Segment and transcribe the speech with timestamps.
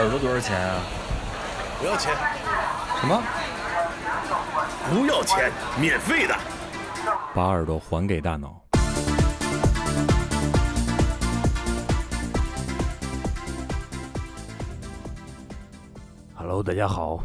[0.00, 0.80] 耳朵多少钱啊？
[1.78, 2.10] 不要钱，
[3.02, 3.22] 什么？
[4.88, 6.34] 不要钱，免费的。
[7.34, 8.58] 把耳朵还给大脑。
[16.34, 17.22] Hello，大家好，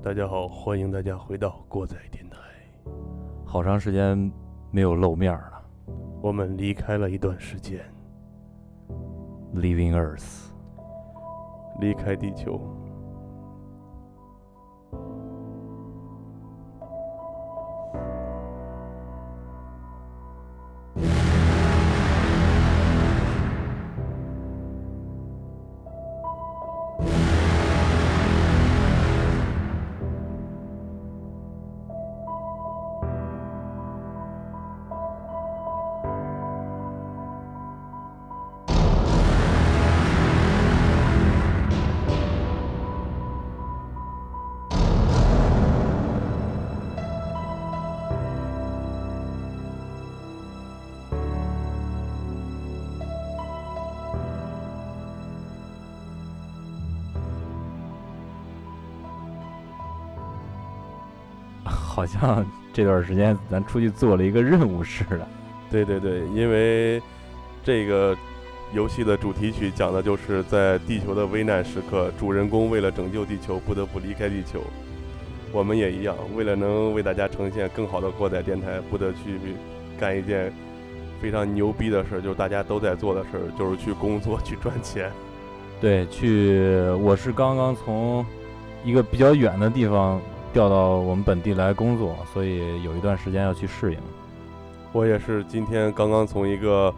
[0.00, 2.36] 大家好，欢迎大家回到过载电台。
[3.44, 4.32] 好长时间
[4.70, 5.60] 没有露面了
[6.22, 7.84] 我们离开了一段时间
[9.52, 10.53] ，，Leaving Earth。
[11.80, 12.83] 离开地球。
[62.74, 65.26] 这段时间咱出去做了一个任务似的。
[65.70, 67.00] 对对对，因为
[67.62, 68.14] 这个
[68.72, 74.60] 游戏的主题曲讲的就是在地球的危难时刻，主人公为了拯救地球不得不离开地球。
[75.52, 79.38] 我们也一样，为了能为大家呈现更好的过载电台，不得去
[79.98, 80.52] 干一件
[81.22, 85.10] 非常牛逼的事儿，就是大家都在做的事儿，就是去工作去赚钱。
[85.80, 88.26] 对，去我是刚刚从
[88.84, 90.20] 一个比较远的地方
[90.54, 93.98] 调到我们本地来工作，所以有一段时间要去适应。
[94.92, 96.94] 我也是今天刚刚从一个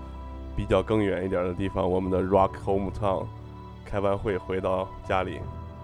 [0.54, 3.24] 比较更远一点的地方，我们的 Rock Hometown
[3.82, 5.40] 开完会回到家里。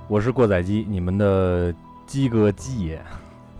[0.06, 1.74] 我是过载机，你们的
[2.06, 3.02] 鸡哥鸡爷。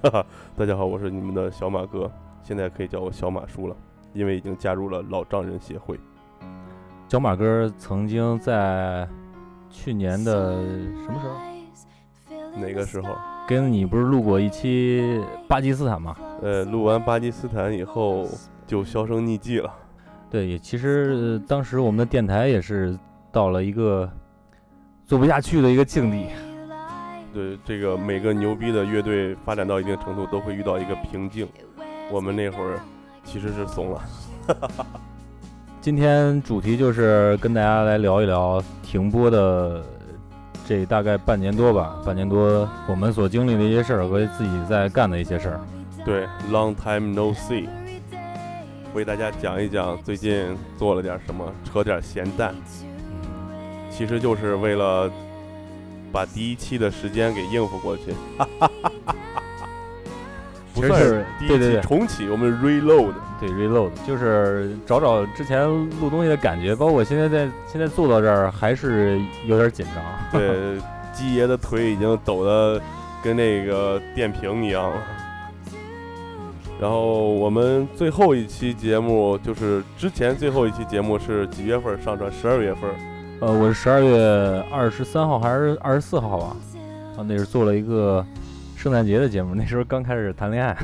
[0.03, 0.27] 哈哈，
[0.59, 2.11] 大家好，我是你们的小马哥，
[2.43, 3.75] 现在可以叫我小马叔了，
[4.13, 5.99] 因为已经加入了老丈人协会。
[7.09, 9.09] 小马哥曾经在
[9.71, 10.63] 去年的
[11.03, 13.09] 什么时候哪个时候？
[13.53, 16.17] 跟你不是录过一期巴基斯坦吗？
[16.41, 18.27] 呃，录完巴基斯坦以后
[18.67, 19.71] 就销声匿迹了。
[20.31, 22.99] 对，也其实、呃当时我们的电台也是
[23.31, 24.11] 到了一个
[25.05, 26.29] 做不下去的一个境地。
[27.35, 31.47] 对，这个每个牛逼的乐队发展到一定程度都会遇到一个瓶颈。
[32.11, 32.81] 我们那会儿
[33.23, 34.03] 其实是怂了。
[35.83, 39.85] 今天主题就是跟大家来聊一聊停播的
[40.73, 45.61] 这大概半年多吧，半年多我们所经历的一些事儿和自己在干的一些事儿。
[46.03, 47.69] 对，Long time no see，
[48.95, 52.55] 为大家讲一讲最近做了点什么，扯点闲淡，
[53.91, 55.11] 其实就是为了
[56.11, 58.15] 把第一期的时间给应付过去。
[60.73, 63.13] 不算其实就是第一期重启，我们 reload。
[63.43, 65.69] 对，reload 就是找找之前
[66.01, 70.05] 录东西的感觉，包括我现在在现在坐到这儿还是有点紧张。
[70.31, 70.81] 对，
[71.13, 72.81] 鸡爷的腿已经抖得
[73.21, 74.97] 跟那个电瓶一样了。
[76.81, 82.31] 然后我们最后一期节目就是之前最后一期节目是几月份上传？
[82.31, 82.91] 十二月份。
[83.41, 86.57] 呃，我是十二月二十三号还是二十四号啊？
[87.17, 88.25] 啊，那是做了一个
[88.83, 90.77] 圣诞节的节目，那时候刚开始谈恋爱，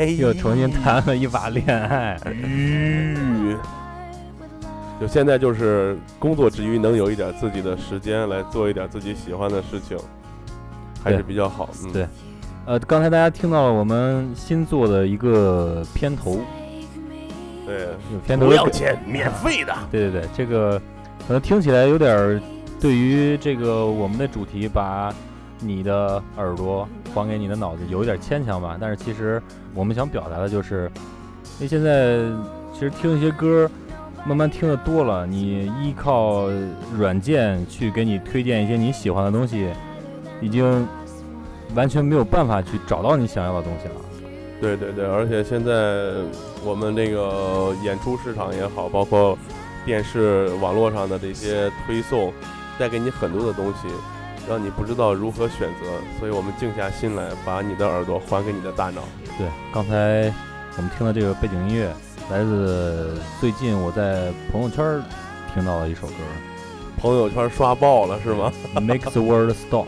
[0.18, 2.18] 又重新谈了一把恋爱。
[2.32, 3.54] 吁，
[4.98, 9.98] 就现在就是工作之余能有一点自己的时间来做一点自己喜欢的事情，
[11.04, 11.68] 还是比较好。
[11.84, 12.06] 嗯，对
[12.64, 16.40] 呃，刚才大家听到了我们新做的一个片头，
[17.66, 19.74] 对，有片头不要钱，免费的。
[19.90, 20.80] 对对对，这个
[21.26, 22.40] 可能听起来有点儿，
[22.80, 25.12] 对于这个我们的主题，把
[25.60, 28.76] 你的耳朵还给你的脑子，有一点牵强吧。
[28.80, 29.42] 但是其实
[29.74, 30.90] 我们想表达的就是，
[31.58, 32.18] 因为现在
[32.72, 33.70] 其实听一些歌，
[34.24, 36.48] 慢慢听得多了，你依靠
[36.96, 39.68] 软件去给你推荐一些你喜欢的东西，
[40.40, 40.86] 已经
[41.74, 43.94] 完全没有办法去找到你想要的东西了。
[44.60, 46.14] 对对对，而且现在
[46.64, 49.38] 我们这个演出市场也好，包括
[49.84, 52.32] 电视、网络上的这些推送，
[52.76, 53.88] 带给你很多的东西，
[54.48, 55.86] 让你不知道如何选择。
[56.18, 59.02] 所以我们静下心来，把你的耳朵还给你的大脑。
[59.36, 60.32] 对，刚才
[60.76, 61.92] 我们听的这个背景音乐，
[62.30, 65.02] 来自最近我在朋友圈
[65.54, 66.14] 听到的一首歌
[67.00, 68.52] 朋友圈刷爆了是吗？
[68.80, 69.86] Make the World Stop，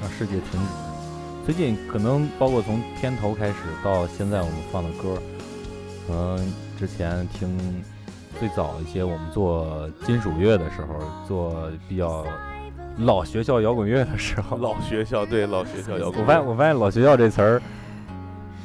[0.00, 1.44] 让世界停止。
[1.44, 5.20] 最近可能包括从片头开始到现在我们放的歌，
[6.06, 7.82] 可能之前听
[8.38, 12.24] 最早一些我们做金属乐的时候，做比较
[12.98, 14.56] 老学校摇滚乐的时候。
[14.56, 16.20] 老学校对老学校摇滚乐。
[16.20, 17.62] 我发现我发现老学校这词儿，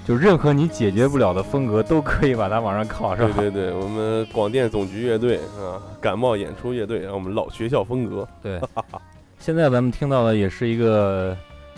[0.05, 3.33] 就任何你解决不了的风格都可以把它往上靠，是吧？
[3.35, 8.27] 对对对，我们广电总局乐队啊，感冒演出乐队，我们老学校风格。
[8.41, 8.59] 对。
[9.39, 11.35] 现在咱们听到的也是一个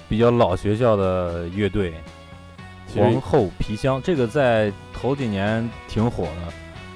[0.10, 1.94] 比较老学校的乐队，
[2.96, 6.54] 皇后皮箱，这个在头几年挺火的。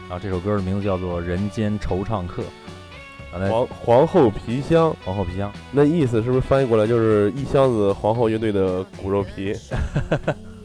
[0.07, 2.41] 然后这首歌的名字叫做《人间惆怅客》。
[3.49, 9.53] 皇皇后皮箱，皇后皮箱，那意思是不是翻译过来就是一箱子皇后乐队的骨肉皮？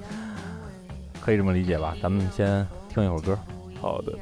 [1.21, 1.97] 可以这么理解吧？
[2.03, 3.39] 咱们先听一会儿歌。
[3.81, 4.13] 好的。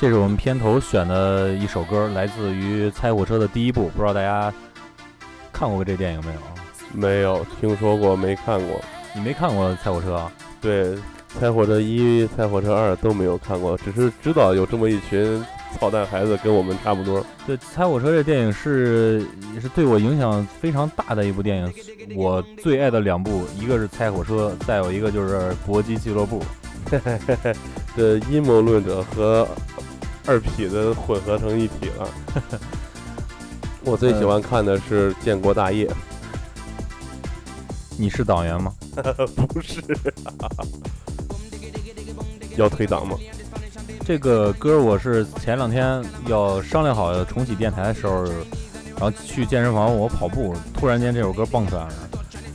[0.00, 4.50] 这是我们片头选的一首歌，来自于《猜火车》的第一部，不知道大家
[5.52, 6.57] 看过这电影没有？
[6.92, 8.80] 没有，听说过，没看过。
[9.14, 10.16] 你没看过《猜火车》？
[10.60, 10.94] 对，
[11.38, 15.44] 《猜火车一》《猜火车二》都没有看过，只是知道有这么一群
[15.78, 17.24] 操蛋孩子，跟我们差不多。
[17.46, 21.72] 对，《猜火车》这电影是也是对我影响非常大的一部电影。
[22.16, 26.42] 我最爱的两部，一个是《猜火车》，再有一个就是《搏击俱乐部》。
[27.96, 29.46] 这阴谋论者和
[30.26, 32.08] 二痞子混合成一体了。
[33.84, 35.86] 我最喜欢看的是《建国大业》。
[38.00, 38.72] 你是党员吗？
[39.34, 39.82] 不是。
[42.56, 43.16] 要退党吗？
[44.06, 51.92] 这个歌我是前两天要商量好重启电台的时候然后去健身房我跑步，突然间这首歌蹦出来了，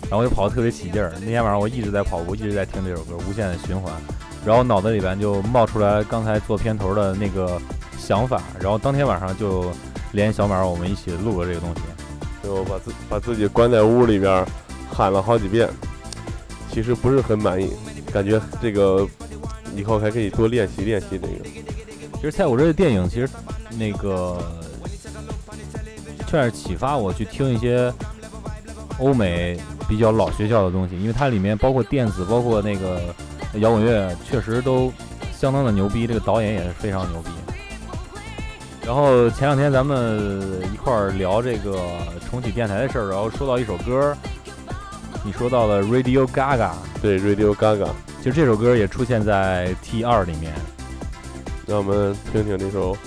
[0.04, 1.12] 然后我就跑得特别起劲儿。
[1.20, 3.94] 那天晚上我一直在跑步，一直在听这首歌，无限的循环，
[4.46, 7.62] 然后脑子里边就冒出来刚才做片头的那个
[7.98, 9.72] 想法，然后当天晚上就
[10.14, 11.82] 连小马我们一起录了这个东西。
[12.44, 14.46] 就把自把自己关在屋里边
[14.94, 15.68] 喊了好几遍，
[16.72, 17.74] 其实不是很满意，
[18.14, 19.08] 感觉这个
[19.76, 21.28] 以后还可以多练习练习这个。
[22.16, 23.28] 其实《菜火车》的电影，其实
[23.78, 24.40] 那个
[26.28, 27.92] 算是启发我去听一些
[29.00, 29.60] 欧美
[29.90, 33.02] 比较老学校的东西，因为它里面包括电子，包括那个
[33.56, 34.94] 摇滚乐，确实都
[35.36, 36.08] 相当的牛逼。
[36.08, 37.30] 这个导演也是非常牛逼。
[38.86, 41.82] 然后前两天咱们一块儿聊这个
[42.30, 44.16] 重启电台的事儿，然后说到一首歌，
[45.26, 47.88] 你说到了 Radio Gaga，对，Radio Gaga，
[48.22, 50.54] 其实这首歌也出现在 T 二里面。
[51.66, 52.98] 让我们听听这首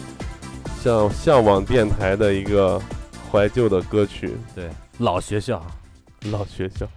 [0.83, 2.81] 向向往电台的一个
[3.31, 5.63] 怀旧的歌曲，对，老学校，
[6.31, 6.89] 老学校。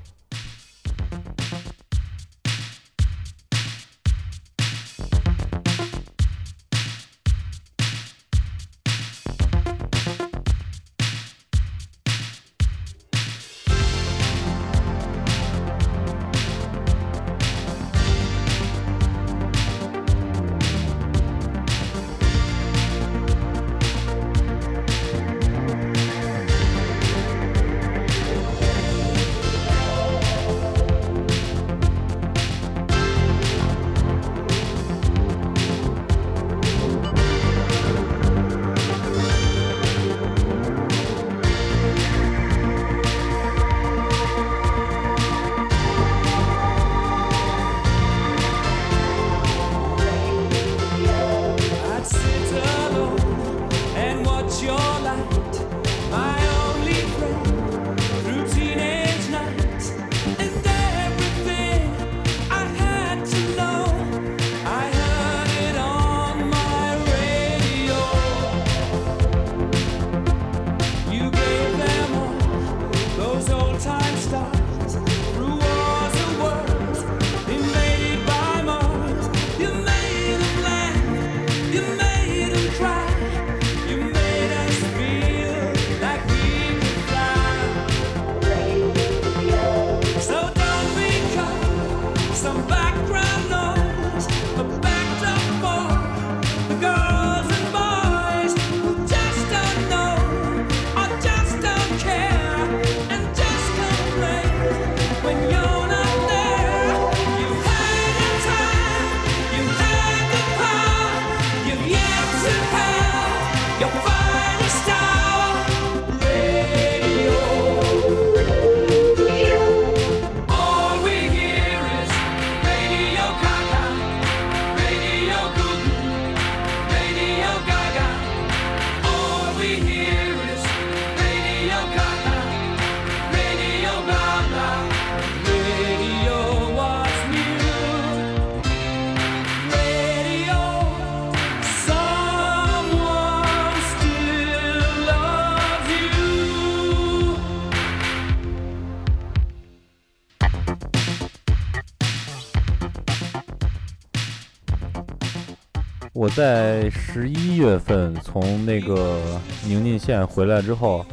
[156.39, 159.19] 在十一月份从那个
[159.65, 161.05] 宁晋县回来之后，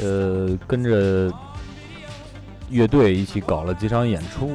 [0.00, 1.28] 呃，跟着
[2.68, 4.52] 乐队一起搞了几场演出，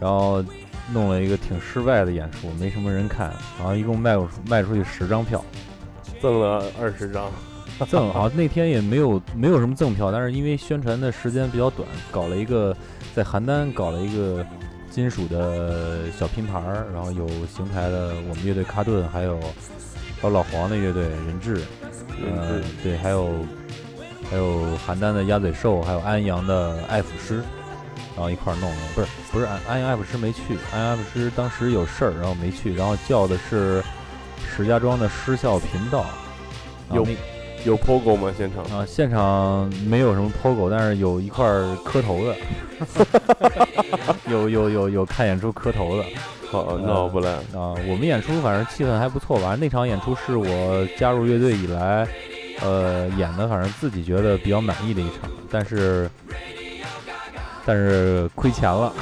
[0.00, 0.44] 然后
[0.92, 5.44] 弄了一个挺失败的演出，没什么人看，然后一共卖出卖出去十张票，
[6.20, 7.30] 赠了二十张，
[7.88, 12.76] 赠好像那天也没有没有什么赠票，但是因为宣传的时间比较短，搞了一个
[13.14, 14.44] 在邯郸搞了一个
[14.92, 19.40] 金属的小拼盘儿，然后有邢台的我们乐队卡顿，还有
[20.20, 21.62] 还有老黄的乐队人质，
[22.22, 23.32] 呃嗯，对，还有
[24.30, 27.36] 还有邯郸的鸭嘴兽，还有安阳的爱抚师，
[28.14, 33.82] 然后一块儿弄的，不是不是安安阳爱抚师没去，安阳爱抚师当时有事儿，然后没去，然后叫的是
[34.54, 36.04] 石家庄的失效频道，
[36.92, 37.16] 有那
[37.64, 38.32] 有 POGO 吗？
[38.36, 38.64] 现场？
[38.76, 42.36] 啊，现场没有什么 POGO，但是有一块儿磕头的，
[44.28, 46.04] 有有有有看演出磕头的
[46.50, 47.30] 好，那我不来。
[47.30, 47.74] 啊。
[47.86, 52.06] 我们演出反正气氛还不错吧，那场演出是我加入乐队以来，
[52.60, 56.10] 呃，演的反正自己觉得比较满意的一场，但是
[57.64, 58.92] 但是亏钱了，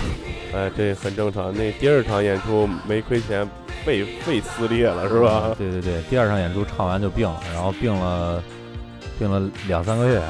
[0.54, 1.52] 哎，这很正常。
[1.54, 3.48] 那第二场演出没亏钱，
[3.84, 5.54] 肺肺撕裂了是吧？
[5.56, 8.42] 对对对，第二场演出唱完就病了，然后病了
[9.18, 10.20] 病了两三个月，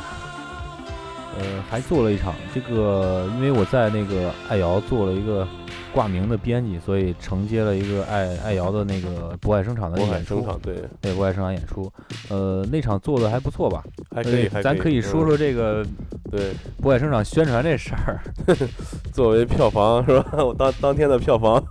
[1.39, 5.47] 呃，还做了一场这个，因为我在那个爱瑶做了一个
[5.93, 11.91] 挂名的编辑，所以承接了一个爱爱瑶的那个博爱声场的演出，对，对博爱声场演出，
[12.29, 13.83] 呃，那场做的还不错吧？
[14.15, 15.85] 还可以，呃还咱可以说嗯说这个
[16.31, 18.21] 对，博爱声场宣传这事儿。
[19.13, 20.45] 作为票房是吧？
[20.45, 21.63] 我当当天的票房，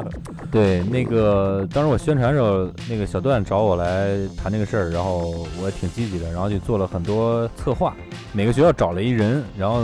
[0.50, 7.94] 对，那个当时我宣传的时候，那个小段找我来谈这个事儿，然后我也挺积极的，然后就做了很多策划，
[8.32, 9.82] 每个学校找了一人，然后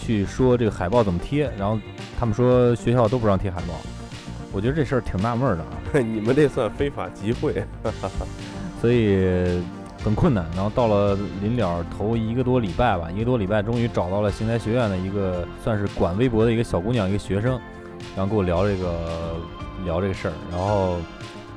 [0.00, 1.78] 去说这个海报怎么贴，然后
[2.18, 3.74] 他们说学校都不让贴海报，
[4.52, 7.64] 我觉得这事儿挺纳闷儿的啊， 你们这算非法集会，
[8.80, 9.60] 所以
[10.02, 10.46] 很困难。
[10.54, 17.58] 然后到了临了头一个多礼拜吧，一个多礼拜，终于找到了邢台学院的一个算是管微博的一个小姑娘，一个学生，
[18.14, 19.36] 然后跟我聊这个
[19.84, 20.96] 聊这个事儿，然后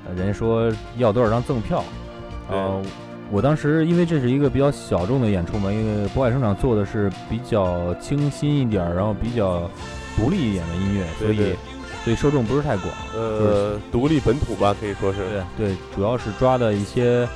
[0.07, 1.83] 呃人家说要多少张赠票，
[2.49, 2.81] 然后
[3.31, 9.69] 我当时因为这是一个比较小众的演出嘛，因为博爱声场做的是比较清新一点儿，然后比较
[10.19, 11.57] 独立一点的音乐，所以对对
[12.03, 12.87] 所以受众不是太广。
[13.15, 17.27] 呃，独立本土吧，可以说是，对对，主要是抓的一些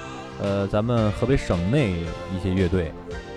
[0.41, 1.91] 呃咱们河北省内
[2.35, 2.91] 一些乐队。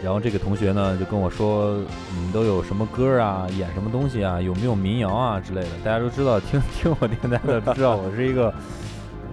[0.05, 1.75] 然后这个同学呢就跟我说，
[2.15, 5.69] 你们都有什么歌啊，演什么东西啊，有没有民谣啊之类的。
[5.83, 8.53] 大家都知道，听 听我电台的知道我是一个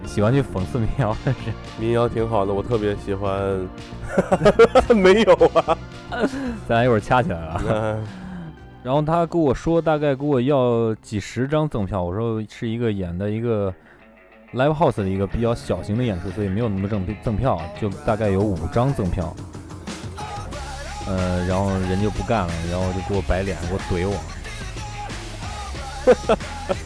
[0.06, 1.54] 喜欢去讽刺民谣的人。
[1.78, 3.68] 民谣挺好的，我特别喜欢。
[4.96, 5.78] 没有啊，
[6.66, 7.98] 咱俩一会儿掐起来了。
[8.84, 12.02] 嗯然后他跟我说，大概给我要几十张赠票。
[12.02, 13.72] 我说是一个演的一个
[14.52, 19.34] live house 的一个比较小型的演出，所以没有那么赠赠票，就大概有五张赠票。
[21.08, 24.14] 呃，然后人就不干了，然后就给我摆脸，给我怼我。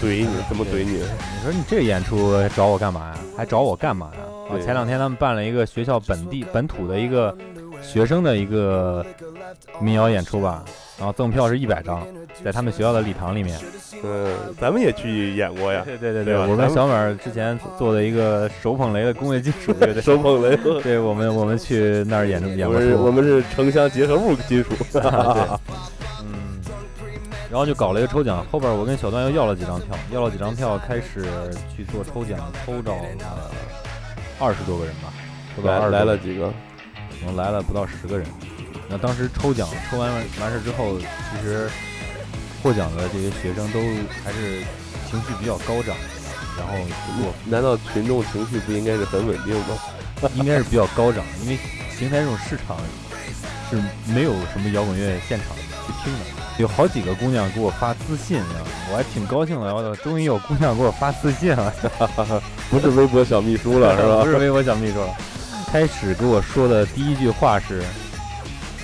[0.00, 0.92] 怼你，怎么怼你？
[0.92, 3.18] 你说你这个演出找我干嘛呀？
[3.36, 4.20] 还找我干嘛呀？
[4.48, 7.36] 啊，对前两天他们办了一个学校本地本土的一个
[7.82, 9.04] 学生的一个
[9.80, 10.64] 民谣演出吧，
[10.98, 12.06] 然后赠票是一百张，
[12.44, 13.58] 在他们学校的礼堂里面。
[14.04, 16.46] 嗯，咱们也去演过呀，对对对对吧？
[16.48, 25.02] 我跟小满之前做的一个手捧雷的工业金属 乐队，手捧雷， 对我们我们去那儿演演过我们是城乡结合部金属， 对，
[26.22, 26.60] 嗯，
[27.50, 31.24] 然后就搞了一个抽奖，后边我跟小段又要了几张票，要了几张票，开始
[31.76, 33.50] 去做抽奖，抽到了
[34.40, 35.12] 二十多个人吧，
[35.62, 36.52] 来二来了几个，
[37.22, 38.26] 可能来了不到十个人。
[38.88, 41.70] 那当时抽奖抽完完完事之后，其实
[42.62, 43.80] 获奖的这些学生都
[44.24, 44.62] 还是
[45.08, 45.96] 情绪比较高涨，
[46.58, 46.74] 然后
[47.22, 49.78] 我难道群众情绪不应该是很稳定吗？
[50.34, 51.58] 应该是比较高涨，因为
[51.98, 52.76] 邢台这种市场
[53.70, 53.76] 是
[54.12, 55.56] 没有什么摇滚乐现场
[55.86, 56.20] 去听的。
[56.58, 58.70] 有好几个姑娘给我发私信，你知道吗？
[58.92, 61.72] 我还挺高兴的，我终于有姑娘给我发私信了，
[62.70, 64.22] 不是微博小秘书了是吧？
[64.22, 65.08] 不是微博小秘书了。
[65.72, 67.82] 开始给我说的第一句话是：“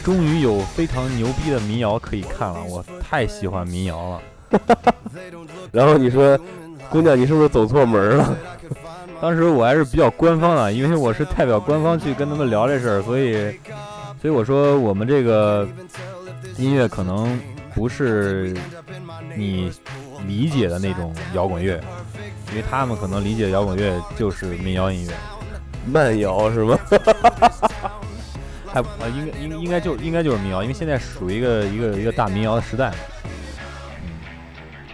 [0.03, 4.22] 终于有非常牛逼的民谣可以看了，我太喜欢民谣了。
[5.70, 6.38] 然后你说，
[6.88, 8.35] 姑娘，你是不是走错门了？”
[9.20, 13.35] 当时我还是比较官方的，因为我是代表官方去跟他们聊这事儿，所以，
[14.22, 15.68] 所以我说我们这个
[16.57, 17.38] 音乐可能
[17.74, 18.57] 不是
[19.37, 19.70] 你
[20.27, 21.79] 理解的那种摇滚乐，
[22.48, 25.12] 因为他们可能理解摇滚乐就是民谣音乐，
[25.88, 26.79] 慢摇是吗？
[28.70, 32.96] 还不呃应该应应该就应该就是民谣，因为现在属于一个一个一个大民谣的时代嘛。
[34.05, 34.11] 嗯，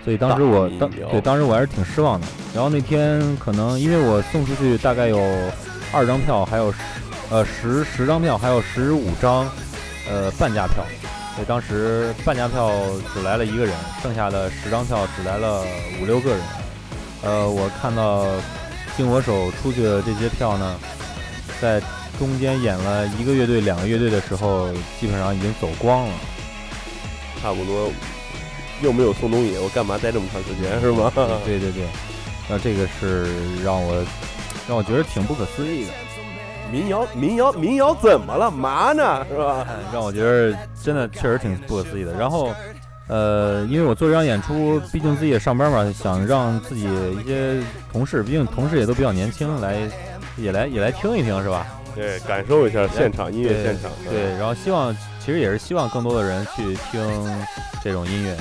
[0.05, 2.27] 所以当时我当对当时我还是挺失望的。
[2.55, 5.19] 然后那天可能因为我送出去大概有
[5.93, 6.79] 二张票，还有十
[7.31, 9.51] 呃十十张票，还有十五张
[10.09, 10.85] 呃半价票，
[11.35, 12.71] 所以当时半价票
[13.13, 15.65] 只来了一个人，剩下的十张票只来了
[16.01, 16.41] 五六个人。
[17.25, 18.25] 呃，我看到
[18.97, 20.77] 经我手出去的这些票呢，
[21.61, 21.81] 在
[22.19, 24.69] 中间演了一个乐队、两个乐队的时候，
[25.01, 26.13] 基本上已经走光了。
[27.43, 27.91] 差不多，
[28.83, 31.13] 又没有宋冬野，我干嘛待这么长时间是吗？
[31.45, 31.87] 对对对，
[32.49, 34.05] 那这个是让我
[34.67, 35.93] 让我觉得挺不可思议的，
[36.73, 38.51] 民谣，民谣，民谣怎么了？
[38.51, 39.27] 嘛呢？
[39.29, 39.67] 是吧？
[39.93, 42.15] 让我觉得真的确实挺不可思议的。
[42.15, 42.55] 然后，
[43.07, 47.61] 呃，因为我做这场演出，毕竟自己也上班嘛，想让自己一些
[47.93, 49.77] 同事，毕竟同事也都比较年轻，来
[50.37, 51.67] 也来也来听一听，是吧？
[51.95, 53.91] 对，感受一下现场音乐现场。
[54.11, 57.47] 对，然后希望其实也是希望更多的人去听
[57.83, 58.37] 这种音乐。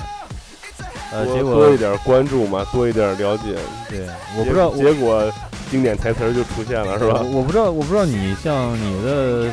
[1.12, 3.56] 呃，多结果多一点关注嘛，多一点了解。
[3.90, 5.32] 对，我不知道结结果
[5.70, 7.20] 经典台词儿就出现了，是吧？
[7.22, 9.46] 我我不知道，我不知道你像你的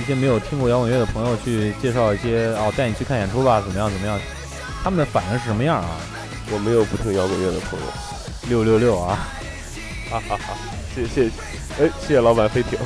[0.00, 4.18] 一些没有听过摇滚乐的朋友去介绍一些哦，带你去看演出吧，怎么样怎么样？
[4.82, 5.96] 他们的反应是什么样啊？
[6.50, 7.86] 我没有不听摇滚乐的朋友，
[8.48, 9.28] 六六六啊！
[10.10, 10.54] 哈哈哈！
[10.94, 11.26] 谢谢，
[11.78, 12.78] 哎，谢谢老板飞艇。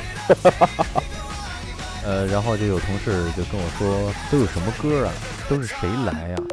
[2.03, 5.13] 呃，然后就有同事就跟我说，都有什么歌啊？
[5.47, 6.43] 都是谁来呀、啊？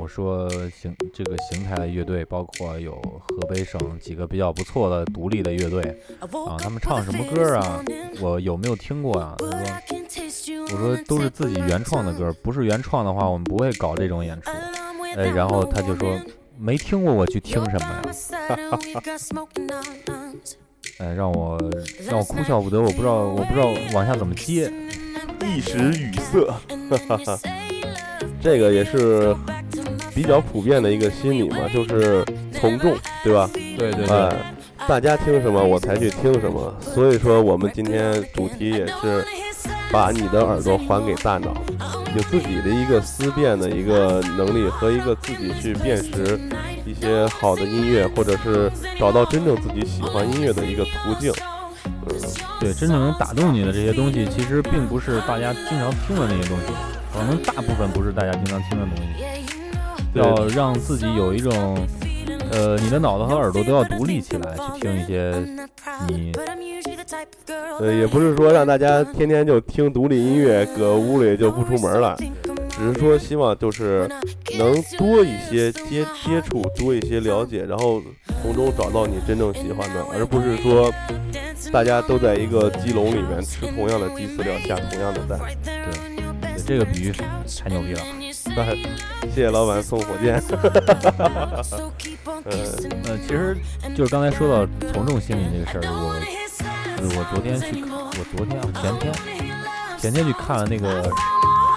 [0.00, 2.92] 我说邢这个邢台的乐队，包括有
[3.28, 5.82] 河北省几个比较不错的独立的乐队
[6.20, 7.82] 啊，他们唱什么歌啊？
[8.20, 9.36] 我有没有听过啊？
[9.38, 14.50] 他说，我说都是自己原创的歌，不是原创的话，我们不会搞这种演出。
[15.16, 16.18] 呃，然后他就说
[16.58, 18.02] 没听过，我去听什么呀？
[20.98, 21.58] 呃， 让我
[22.06, 24.72] 让我哭笑不得，我不知道我不知道往下怎么接。
[25.44, 26.46] 一时语塞，
[28.42, 29.34] 这个也是
[30.18, 33.48] 比较普遍的一个心理嘛，就是从众，对吧？
[33.54, 34.52] 对对哎，
[34.88, 36.74] 大家听什么我才去听什么。
[36.80, 39.24] 所以说，我们今天主题也是
[39.92, 41.54] 把你的耳朵还给大脑，
[42.16, 46.36] 有自己的一个思辨的一个能力和一个自己去辨识
[46.84, 51.32] 一些好的音乐，或者是找到真正自己喜欢音乐的一个途径。
[51.84, 52.16] 嗯，
[52.58, 56.72] 对，真正能打动你的这些东西，其实并不是大家经常听的那些东西，
[57.14, 59.37] 可能大部分不是大家经常听的东西。
[60.18, 61.78] 要让自己有一种，
[62.50, 65.32] 呃，你的脑子和耳朵都要独立起来，去听一些
[66.08, 66.32] 你，
[67.80, 72.16] 呃，也不是说让大家天天就听独立音乐，搁屋里就不出门了，
[72.70, 74.08] 只是说希望就是
[74.58, 78.02] 能多一些接接触，多一些了解，然后
[78.42, 80.92] 从中找到你真正喜欢的，而不是说
[81.72, 85.38] 大家都在一个鸡笼里面吃同样的鸡饲料，下同样的蛋。
[86.66, 88.02] 对这个比喻太牛逼了。
[89.34, 90.42] 谢谢老板送火箭。
[92.44, 92.52] 呃，
[93.04, 93.56] 呃，其实
[93.94, 99.12] 就是刚才说到从众心理这个事儿，我我昨天去看，我昨天啊前天
[99.98, 101.02] 前天去看了那个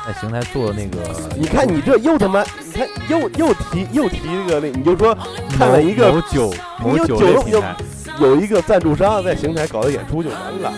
[0.06, 0.98] 在邢台做的那个，
[1.38, 5.18] 你看你这又他妈，你看又又提又提这个那，你就说
[5.58, 7.76] 看了一个某酒某酒你有酒肉有类平台，
[8.20, 10.74] 有一个赞助商在邢台搞的演出就完了。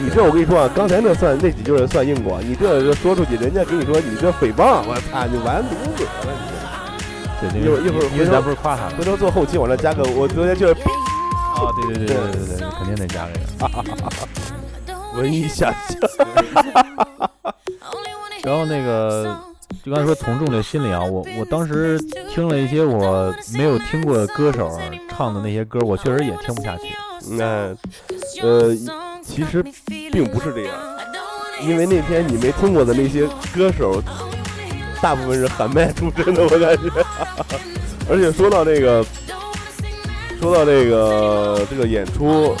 [0.00, 6.08] 你这我跟你说啊，刚才那算那几句人算硬广，你这个说出去，人家跟你说你这诽谤，我操，你完犊子了！
[7.40, 13.44] 对，这一会儿一会儿回头咱不是夸他的你回头做后期往这加个，我昨天就是啊，对对对对对对对，肯定得加这个。
[15.18, 15.98] 文艺下乡。
[18.44, 19.36] 然后那个
[19.84, 21.98] 就刚才说从众这心理啊，我我当时
[22.32, 26.94] 听了一些我没有听过的歌手唱的那些歌，我确实也听不下去。
[27.36, 27.74] 那
[28.42, 28.72] 呃，
[29.28, 30.74] 其实并不是这样，
[31.62, 34.02] 因为那天你没听过的那些歌手，
[35.00, 36.90] 大部分是喊麦出身的，我感觉。
[38.10, 39.04] 而且说到这个，
[40.40, 42.56] 说到这个这个演出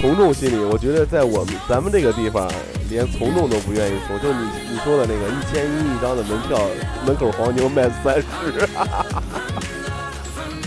[0.00, 2.50] 从众心理，我觉得在我们咱们这个地方，
[2.88, 6.58] 连从众都不愿意从，就你你说的那个一千一一张的门票，
[7.04, 8.24] 门口黄牛卖三十。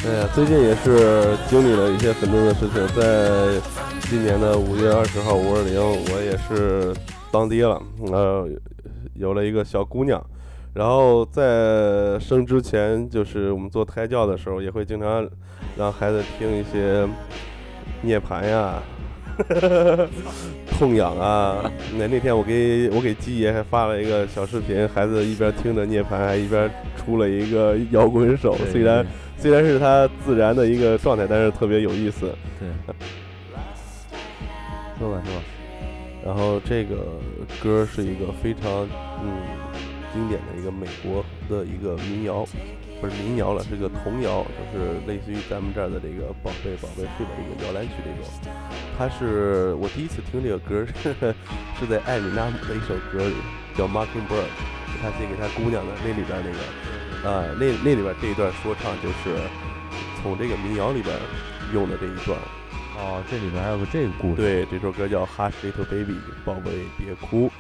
[0.08, 3.60] 哎呀，最近也是经历了一些很多的事情，在
[4.04, 6.94] 今年的五月二十号五二零，我也是
[7.30, 8.48] 当爹了，呃，
[9.16, 10.24] 有了一个小姑娘。
[10.74, 15.28] 然后在生之前，就是我们做胎教的时候，也会经常
[15.78, 17.06] 让孩子听一些
[18.02, 18.76] 涅槃呀、
[20.80, 21.70] 痛痒啊。
[21.98, 29.06] 那那天我给我给鸡爷还发了一个小视频，孩子一边听着涅槃，还一边出了一个摇滚手，虽然。
[29.40, 32.34] 虽然是他自然的一个状态，但是特别有意思。
[32.60, 32.68] 对，
[35.00, 35.42] 说吧说吧。
[36.26, 37.20] 然后这个
[37.62, 38.88] 歌是一个非常
[39.24, 39.42] 嗯
[40.14, 42.46] 经典的一个美国的一个民谣，
[43.00, 48.28] 不是民谣了，是个童谣，就是类似于咱们这儿的这个“宝贝宝贝睡吧”这个摇篮曲这种。
[48.98, 51.14] 它是我第一次听这个歌是
[51.80, 53.36] 是在艾米纳姆的一首歌里，
[53.78, 54.50] 叫《Mockingbird》，
[54.92, 56.58] 是他写给他姑娘的那里边那个
[57.24, 59.38] 啊、那那里边这一段说唱就是
[60.22, 61.16] 从这个民谣里边
[61.74, 62.38] 用的这一段。
[62.98, 64.36] 哦，这里边还有个这个故事。
[64.38, 67.52] 对，这首歌叫《Hush Little Baby》，宝贝别哭。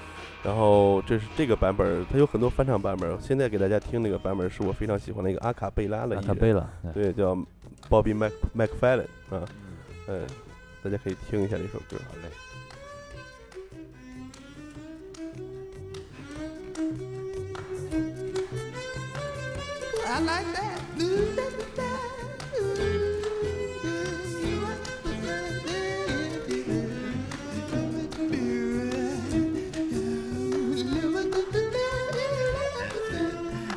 [0.43, 3.19] 然后这是这个版本，它有很多翻唱版本。
[3.21, 7.35] 现在给大家听那个版本是我非常喜欢的一个阿卡贝拉的阿卡贝拉，对对，叫
[7.89, 9.45] Bobby Mac McFarlane 啊，
[10.07, 10.25] 嗯，
[10.81, 11.97] 大家可以听一下这首歌。
[12.07, 12.56] 好嘞。
[20.17, 20.81] I like that.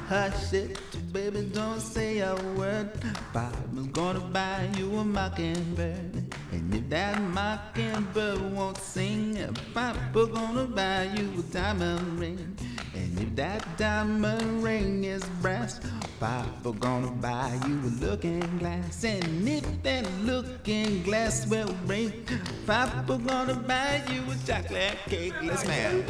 [0.09, 0.79] Hush it,
[1.13, 2.89] baby, don't say a word.
[3.35, 6.25] Bob's gonna buy you a mockingbird.
[6.53, 9.37] And if that mockingbird won't sing,
[9.75, 12.57] Papa gonna buy you a diamond ring.
[12.95, 15.81] And if that diamond ring is brass,
[16.21, 22.29] Papa gonna buy you a looking glass, and if that looking glass will break,
[22.67, 25.33] Papa gonna buy you a chocolate cake.
[25.43, 26.05] Let's man.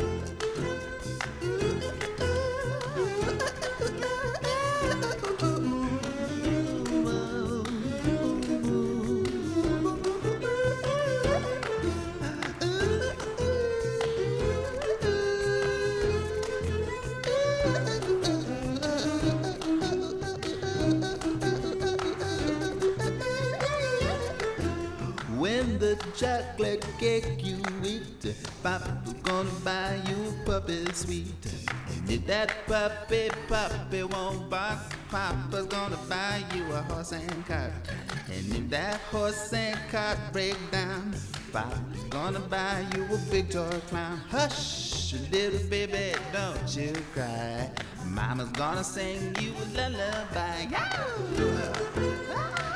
[27.01, 31.33] Cake you eat, Papa's gonna buy you a puppy sweet.
[31.89, 37.73] And if that puppy puppy won't bark, Papa's gonna buy you a horse and cart.
[38.29, 41.15] And if that horse and cart break down,
[41.51, 44.19] Papa's gonna buy you a big toy clown.
[44.29, 47.71] Hush, little baby, don't you cry.
[48.05, 50.67] Mama's gonna sing you a lullaby.
[50.71, 52.70] Yeah!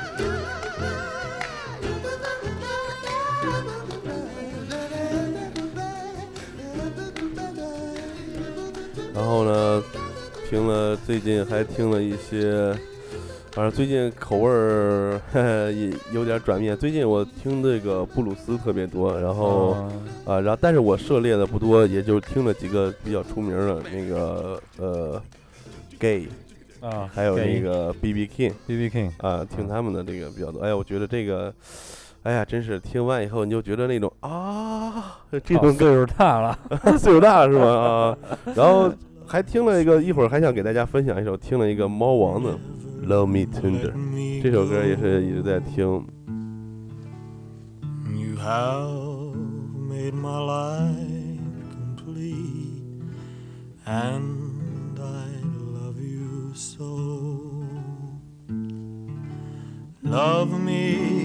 [9.15, 9.81] 然后呢，
[10.49, 12.73] 听了最近还听了一些，
[13.51, 15.21] 反正最近口味儿
[15.71, 16.75] 也有点转变。
[16.75, 19.91] 最近我听这个布鲁斯特别多，然后哦
[20.25, 25.21] 啊，然后但是我涉猎的不多，也就听了几个比较出名的那个呃
[25.97, 26.27] ，Gay，
[26.81, 28.27] 啊，还有那个 B.B.
[28.27, 30.59] King B B King，啊，听他们的这个比较多。
[30.61, 31.53] 哎呀，我觉得这个，
[32.25, 36.57] 哎呀，真是听完以后你就觉得那种啊，这种岁数大了，
[36.97, 37.65] 岁数大是吧？
[37.65, 38.17] 啊，
[38.55, 38.91] 然后
[39.27, 42.57] 还听了一个，一会儿还想给大家分享一首，听了一个猫王的
[43.07, 43.91] 《Love Me Tender》，
[44.41, 45.85] 这首歌也是一直在听。
[48.09, 49.35] You have
[49.87, 51.37] made my life
[51.95, 52.81] complete,
[53.85, 55.27] and I
[55.75, 56.85] love you so.
[60.03, 61.24] Love me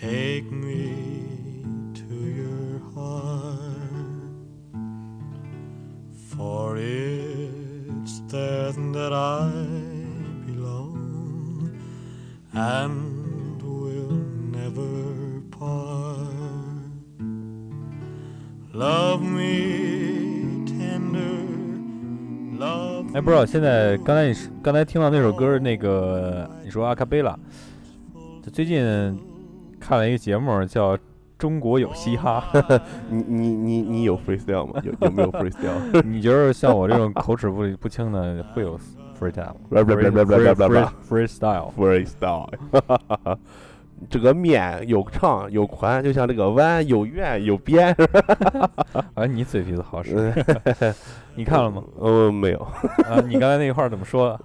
[0.00, 3.58] take me to your heart.
[6.12, 9.50] For it's there that I
[10.46, 11.72] belong
[12.52, 16.28] and will never part.
[18.72, 21.42] Love me tender,
[22.56, 27.36] love 哎，不知道现在刚才你刚才听到那首歌，那个你说阿卡贝拉，
[28.52, 29.18] 最近
[29.88, 30.94] 看了一个节目叫
[31.38, 32.44] 《中国有嘻哈》，
[33.08, 34.78] 你你你你有 freestyle 吗？
[34.84, 36.02] 有有没有 freestyle？
[36.04, 38.78] 你觉得像我这种口齿不不清的会有
[39.18, 42.46] freestyle 吗 blah blah blah blah blah blah blah freestyle？freestyle，
[44.10, 47.96] 这个面有长有宽，就像这个碗有圆有扁。
[49.14, 50.30] 哎，你嘴皮子好使，
[51.34, 51.82] 你看了吗？
[51.98, 52.58] 呃，没有。
[52.58, 54.40] 啊，你刚才那块儿怎么说的？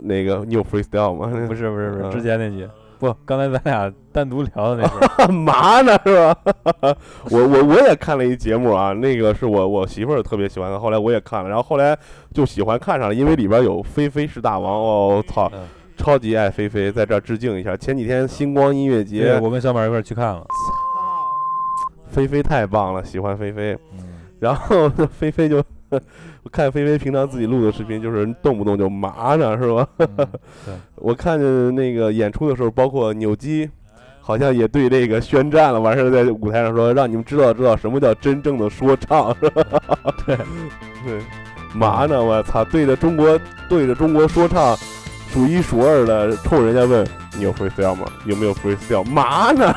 [0.00, 1.28] 那个你有 freestyle 吗？
[1.48, 5.32] 不是不是不是，嗯之前那句不，刚才咱俩单独聊的那个。
[5.32, 6.36] 嘛呢是吧？
[7.30, 11.96] 我我我也看了一节目啊，那个是我我媳妇儿特别喜欢的，后来我也看了，然后后来
[12.32, 15.60] 就喜欢看上了，因为里边有菲菲是大王，哦操，嗯
[15.96, 17.74] 超级爱菲菲，在这儿致敬一下。
[17.74, 20.40] 前几天星光音乐，节，我跟小马一块儿去看了。
[20.40, 20.46] 操
[22.08, 23.76] 菲菲太棒了，喜欢菲菲。
[23.92, 24.06] 嗯，
[24.38, 25.62] 然后菲菲就，
[26.42, 29.86] 我看菲菲平常自己录的视频，就是动不动就麻呢，是吧？
[30.96, 33.68] 我看见那个演出的时候，包括扭机，
[34.20, 39.64] 好像也对这个宣战了，完事儿在舞台上说，让你们知道知道什么叫真正的说唱， 是吧？
[40.26, 41.20] 对对，
[41.74, 42.22] 麻呢？
[42.22, 44.76] 我操，对着中国对着中国说唱，
[45.32, 48.06] 数一数二的冲人家问你有 freestyle 吗？
[48.24, 49.04] 有没有 freestyle？
[49.04, 49.74] 麻呢？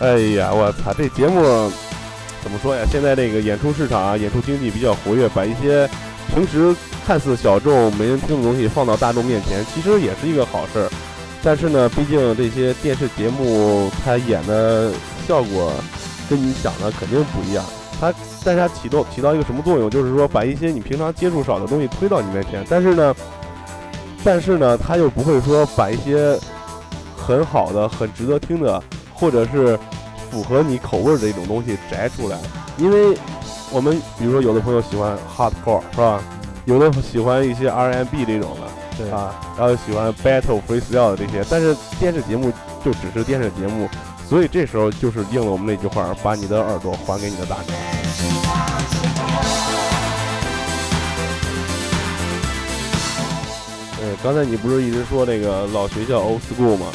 [0.00, 1.42] 哎呀，我操，这节目
[2.42, 2.84] 怎么说呀？
[2.90, 5.88] 现在这个演出市场啊，演出经济比较活跃，把一些
[6.34, 6.74] 平时
[7.06, 10.90] 看似小众、没人听的东西放到大众面前，其实也是一个好事儿。
[11.42, 14.92] 但是呢，毕竟这些电视节目它演的
[15.26, 15.72] 效果
[16.28, 17.64] 跟你想的肯定不一样。
[18.00, 18.12] 它，
[18.44, 19.88] 但是它起到起到一个什么作用？
[19.88, 23.14] 就是说把一些你平常接触少的东西推到你面前，但是呢，
[24.24, 26.38] 但是呢，它又不会说把一些
[27.16, 29.78] 很好的、很值得听的，或者是
[30.32, 32.38] 符合你口味儿的一种东西摘出来，
[32.78, 33.14] 因为
[33.70, 36.22] 我们比如说有的朋友喜欢 hardcore 是吧？
[36.64, 38.62] 有的喜欢一些 R&B 这种的，
[38.96, 42.50] 对啊，然后喜欢 battle freestyle 这些，但是电视节目
[42.82, 43.86] 就只是电视节目，
[44.26, 47.62] 所以这时候就是应了我们那句话，把你的耳朵还给你的大脑。
[54.00, 56.86] 呃，刚才你不是一直说那个老学校 old school 吗？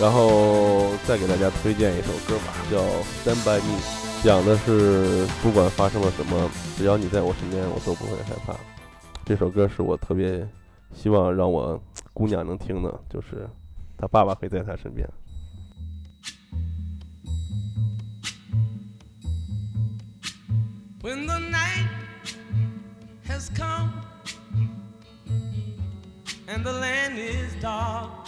[0.00, 2.78] 然后再给大家推荐一首歌吧，叫
[3.24, 3.80] 《Stand by Me》，
[4.24, 8.54] 讲的是不管发生了什么，只要你在我身边，我都不会害怕。
[9.24, 10.48] 这首歌是我特别
[10.94, 11.82] 希望让我
[12.14, 13.48] 姑娘能听的，就是
[13.96, 15.08] 她爸爸会在她身边。
[21.02, 21.88] when the night
[23.26, 23.90] has come
[26.46, 28.27] and the land is dark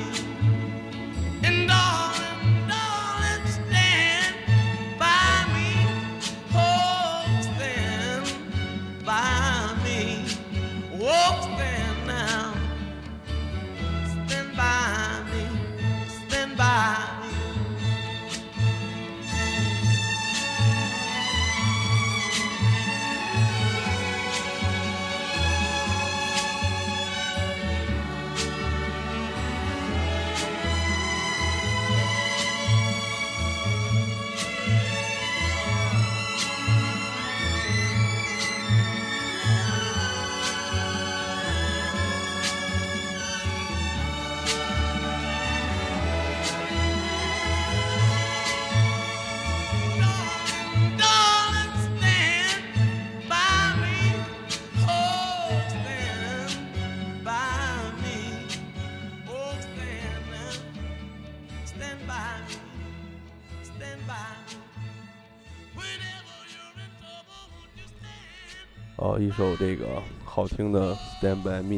[69.31, 69.85] 一首这个
[70.25, 71.75] 好听的《Stand by Me》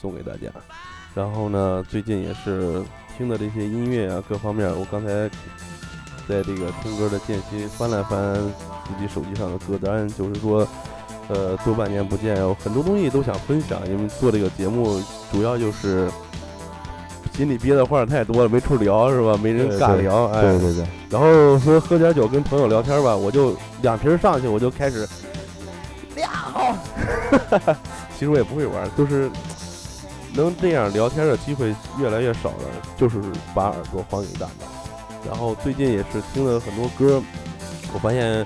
[0.00, 0.50] 送给大家。
[1.14, 2.82] 然后呢，最近也是
[3.16, 5.30] 听的这些音乐啊，各方面，我刚才
[6.28, 8.34] 在这个听歌的间隙翻了翻
[8.88, 10.66] 自己手机上的歌单，就是说，
[11.28, 13.78] 呃，多半年不见，有很多东西都想分享。
[13.88, 16.10] 因为做这个节目，主要就是
[17.36, 19.38] 心里憋的话太多了，没处聊是吧？
[19.40, 25.08] 没人尬聊，哎，对对对，然后说喝点酒跟朋友聊天吧，我就两瓶上去，我就开始
[28.18, 29.30] 其实我也不会玩，就是
[30.34, 32.64] 能这样聊天的机会越来越少了，
[32.96, 33.20] 就是
[33.54, 34.66] 把耳朵还给大脑。
[35.26, 37.22] 然后最近也是听了很多歌，
[37.92, 38.44] 我发现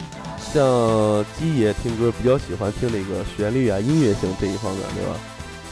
[0.52, 5.18] 像鸡爷听歌比较喜欢听那个旋律啊、音乐性这一方面，对吧？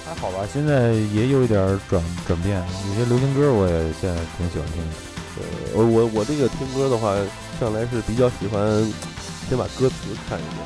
[0.05, 4.93] 还好吧，现在也有一点转转变，有些流行歌我也现在挺喜欢听的。
[5.39, 5.43] 呃，
[5.75, 7.15] 我我我这个听歌的话，
[7.61, 8.61] 向来是比较喜欢
[9.49, 9.95] 先把歌词
[10.29, 10.59] 看一遍，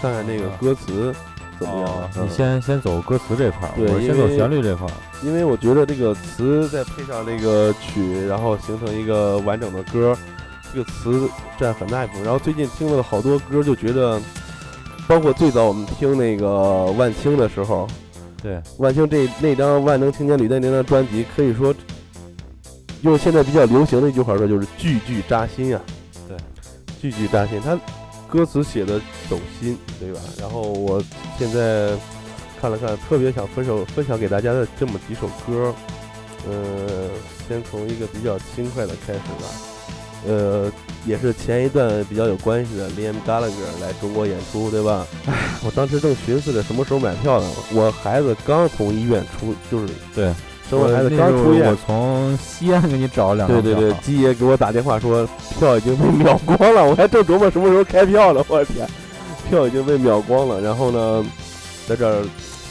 [0.00, 1.14] 看看那个歌词
[1.58, 2.10] 怎么样。
[2.24, 4.92] 你先先走歌词这块儿，对我先走旋律这块儿。
[5.22, 10.16] 因为我觉得这个词再配上那个曲，然后形成一个完整的歌，
[10.72, 11.28] 这个词
[11.58, 12.22] 占很大一部分。
[12.22, 14.20] 然后最近听了好多歌，就觉得，
[15.08, 17.88] 包括最早我们听那个万青的时候，
[18.40, 21.74] 对，万青这那张《万能青年旅店》那张专辑，可以说
[23.02, 25.82] 用现在比较流行的一句话说，就是句句扎心啊。
[26.28, 26.36] 对，
[27.00, 27.76] 句句扎心，他
[28.30, 30.20] 歌词写的走心，对吧？
[30.38, 31.02] 然后我
[31.38, 31.96] 现在
[32.60, 35.74] 看了看，特别想分手分享给大家的这么几首歌，
[36.46, 37.08] 呃，
[37.48, 39.48] 先从一个比较轻快的开始吧。
[40.26, 40.70] 呃，
[41.06, 45.06] 也是前一段比较有关系的 Liam Gallagher 来中国演出，对吧？
[45.26, 45.32] 唉，
[45.64, 47.48] 我当时正寻思着什么时候买票呢。
[47.72, 50.34] 我孩子刚从医院出，就是对，
[50.68, 55.26] 生完孩子刚出院，我从西安给你找了两张对对对票，鸡爷给我打电话说
[55.58, 58.86] 票已经被秒光了，我还正琢磨什么时候开票呢，我的天，
[59.48, 60.60] 票已经被秒光了。
[60.60, 61.24] 然后呢，
[61.86, 62.22] 在这儿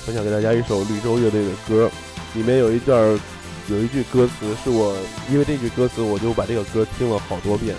[0.06, 1.89] 分享给大家一首绿洲乐队的歌，
[2.36, 3.20] 里面有一段儿
[3.68, 4.95] 有一句歌词是我
[5.32, 7.76] 因为这句歌词我就把这个歌听了好多遍。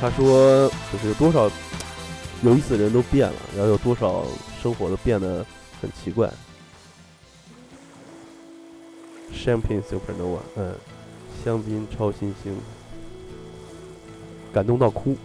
[0.00, 1.50] 他说就是有多少
[2.42, 4.24] 有意思的人都变了，然后有多少
[4.62, 5.44] 生活都变得
[5.80, 6.28] 很奇怪。
[9.32, 10.74] Champagne Supernova，嗯，
[11.42, 12.56] 香槟超新星，
[14.52, 15.16] 感动到哭。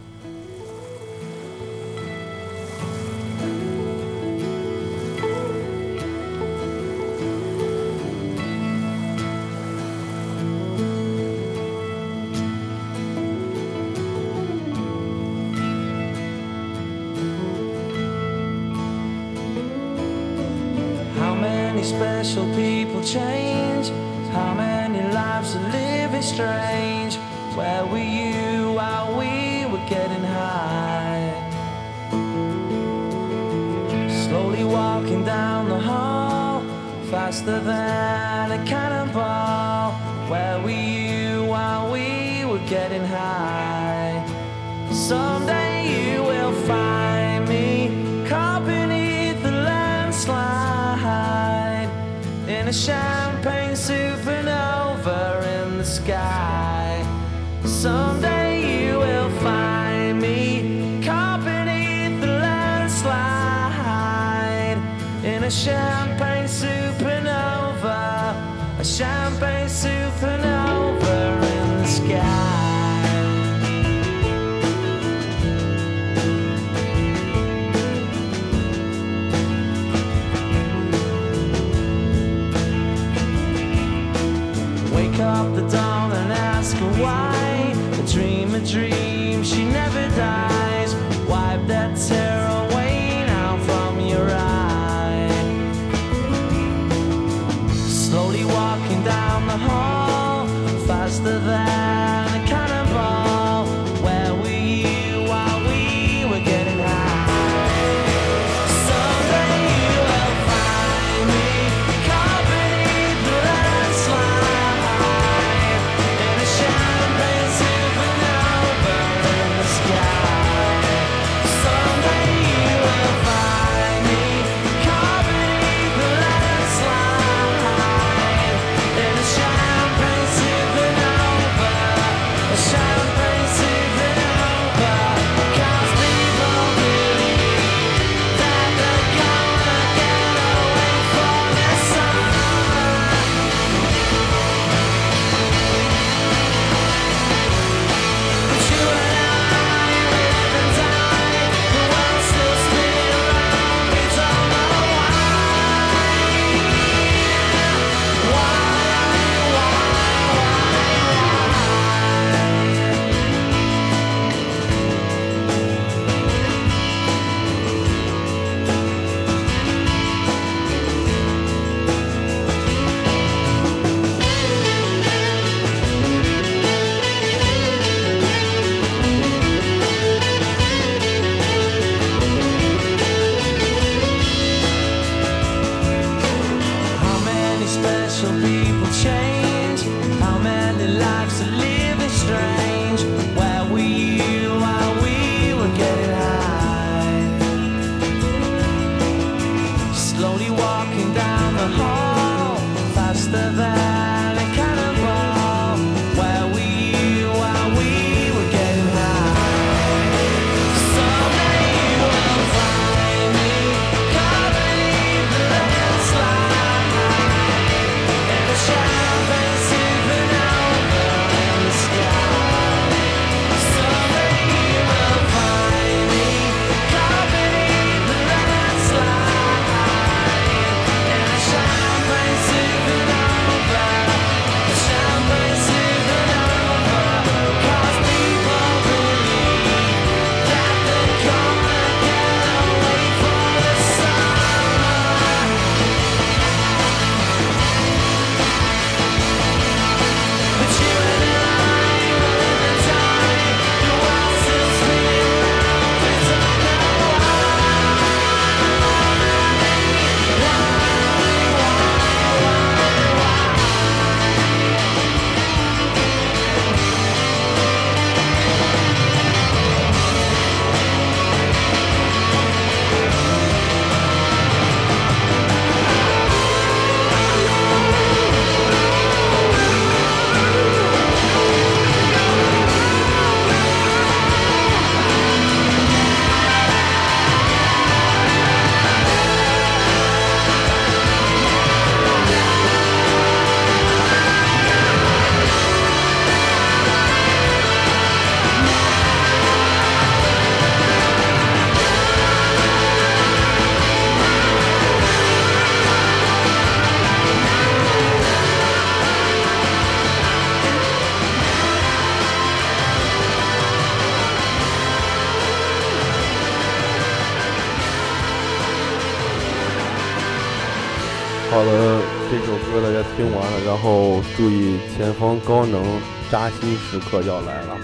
[324.97, 325.83] 前方高能
[326.31, 327.77] 扎心时刻要来了。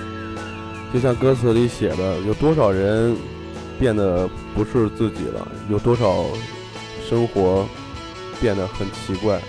[0.91, 3.16] 就像歌词里写的，有多少人
[3.80, 5.47] 变得不是自己了？
[5.70, 6.26] 有多少
[7.07, 7.68] 生活
[8.41, 9.39] 变得很奇怪？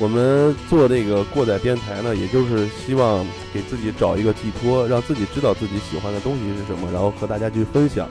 [0.00, 3.24] 我们做这个过载电台呢，也就是希望
[3.54, 8.08] 给自己找一个寄托，让自己知道自己喜欢的东西是什么，然后和大家去分享。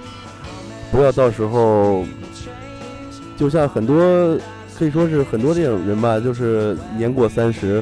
[0.91, 2.05] 不要到时候，
[3.37, 4.37] 就像很多
[4.77, 7.81] 可以说是很多这种人吧，就是年过三十，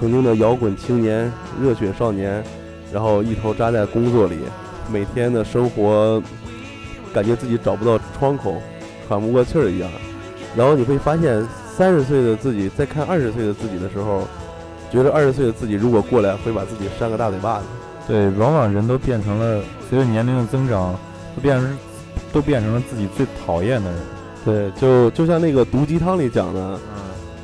[0.00, 1.30] 曾经的摇滚青年、
[1.60, 2.42] 热血少年，
[2.90, 4.38] 然后一头扎在工作里，
[4.90, 6.20] 每天的生活
[7.12, 8.56] 感觉自己找不到窗口，
[9.06, 9.90] 喘不过气儿一样。
[10.56, 11.46] 然后你会发现，
[11.76, 14.26] 三十岁的自己在看二十岁的自己的时候，
[14.90, 17.64] 觉得二十岁的自己如果过来，会把自己扇个大嘴巴子。
[18.08, 20.98] 对，往往人都变成了随着年龄的增长，
[21.36, 21.78] 都变成
[22.32, 24.00] 都变成了自己最讨厌的人。
[24.44, 26.99] 对，就就像那个毒鸡汤里讲的，嗯，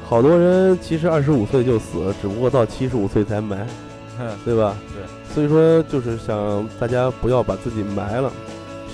[0.08, 3.66] 好多人其实二十五岁就死了，只不过到七十五岁才埋，
[4.44, 4.76] 对吧？
[4.94, 5.02] 对。
[5.34, 8.32] 所以说，就是想大家不要把自己埋了，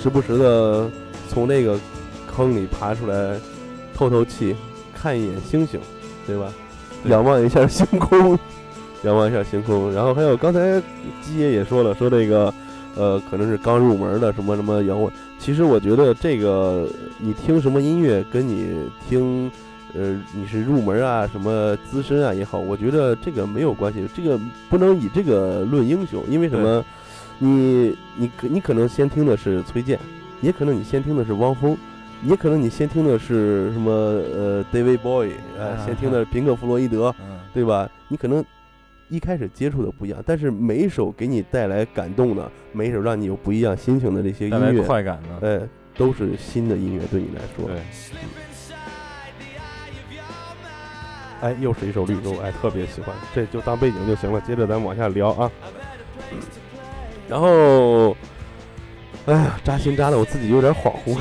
[0.00, 0.90] 时不时的
[1.28, 1.78] 从那个
[2.26, 3.38] 坑里爬出来，
[3.94, 4.56] 透透气，
[4.94, 5.78] 看一眼星星，
[6.26, 6.46] 对吧？
[7.04, 8.38] 对仰望一下星空，
[9.04, 9.92] 仰望一下星空。
[9.92, 10.80] 然后还有刚才
[11.20, 12.52] 鸡爷也说了，说这个
[12.96, 15.12] 呃，可能是刚入门的什么什么摇滚。
[15.38, 16.88] 其实我觉得这个
[17.18, 19.50] 你听什么音乐，跟你听
[19.94, 24.38] 呃你是入门啊什么资深啊也好，我觉得这个没有关系，这个
[24.68, 26.84] 不能以这个论英雄，因为什么？
[27.38, 29.98] 你你可你可能先听的是崔健，
[30.40, 31.76] 也可能你先听的是汪峰。
[32.24, 37.90] 也可能你先听的是什么呃，David Bowie，呃，啊先听的是平克·弗洛伊德，嗯，对吧？
[38.06, 38.44] 你可能
[39.08, 45.48] 一开始接触的不一样，但是每一首给你带来感动的，每一首让你有不一样心情的这些带来音乐，快感的。
[45.48, 47.66] 哎，都是新的音乐对你来说。
[47.66, 47.82] 对，
[51.42, 54.40] 哎，又是一首绿洲，哎，特别喜欢，这就当背景就行了。
[54.42, 55.50] 接着咱们往下聊啊。
[57.28, 58.16] 然后，
[59.26, 61.18] 哎呀，扎心扎的我自己有点恍惚。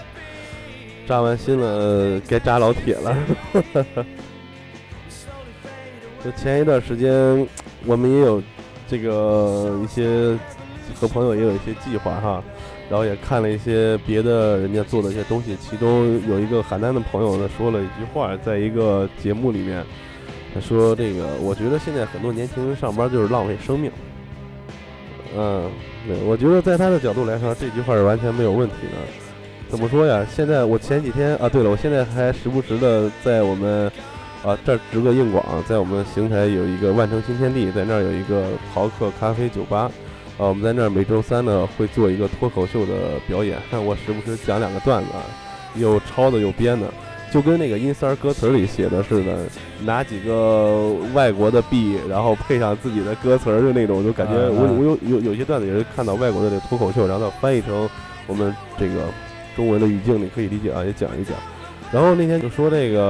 [1.08, 3.16] 扎完心了，该扎老铁了。
[6.22, 7.48] 就前一段时间，
[7.86, 8.42] 我们也有
[8.86, 10.36] 这个一些
[11.00, 12.44] 和朋友也有一些计划哈，
[12.88, 19.84] 然后也看了一些别的人家做的一些东西，其中有一个邯郸的朋友呢说了一句话，在一个节目里面，
[20.54, 23.90] 他说这个我觉得现在很多年轻人上班就是浪费生命。
[25.36, 25.70] 嗯，
[26.06, 28.92] 对，我觉得在他的角度来说，这句话是完全没有问题的。
[29.68, 30.24] 怎么说呀？
[30.30, 33.90] 现在我前几天啊，对了，我现在还时不时的在我们
[34.44, 39.90] 啊这儿植个硬广，在我们邢台有一个万城新天地，在那儿有一个豪客咖啡酒吧。
[40.38, 42.92] 啊，我们在那儿每周三呢会做一个脱口秀的
[43.26, 45.24] 表演，看我时不时讲两个段子，啊，
[45.76, 46.86] 有抄的有编的，
[47.32, 49.38] 就跟那个音三儿歌词里写的似的，
[49.82, 57.88] 拿几个外国的币，然后配上自己的歌词儿，就那种，就感觉我我有有有些段子也是看到外国的这脱口秀，然后翻译成
[58.26, 59.06] 我们这个
[59.56, 61.34] 中文的语境，你可以理解啊，也讲一讲。
[61.92, 63.00] 然后那天就说这个，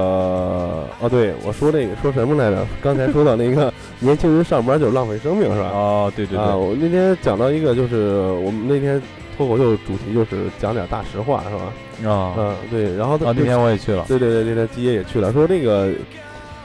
[1.01, 2.66] 哦，对我说这个说什么来着？
[2.83, 5.70] 刚才说到那个 年轻人上班就是浪费生命，是吧？
[5.72, 9.01] 哦，对对啊，对，我那天讲到一个，就是我们那天
[9.37, 12.11] 脱口秀主题就是讲点大实话，是吧？
[12.11, 12.95] 啊嗯，对。
[12.97, 14.05] 然后他啊，那天我也去了。
[14.07, 15.89] 对对对，那天基爷也去了，说这个，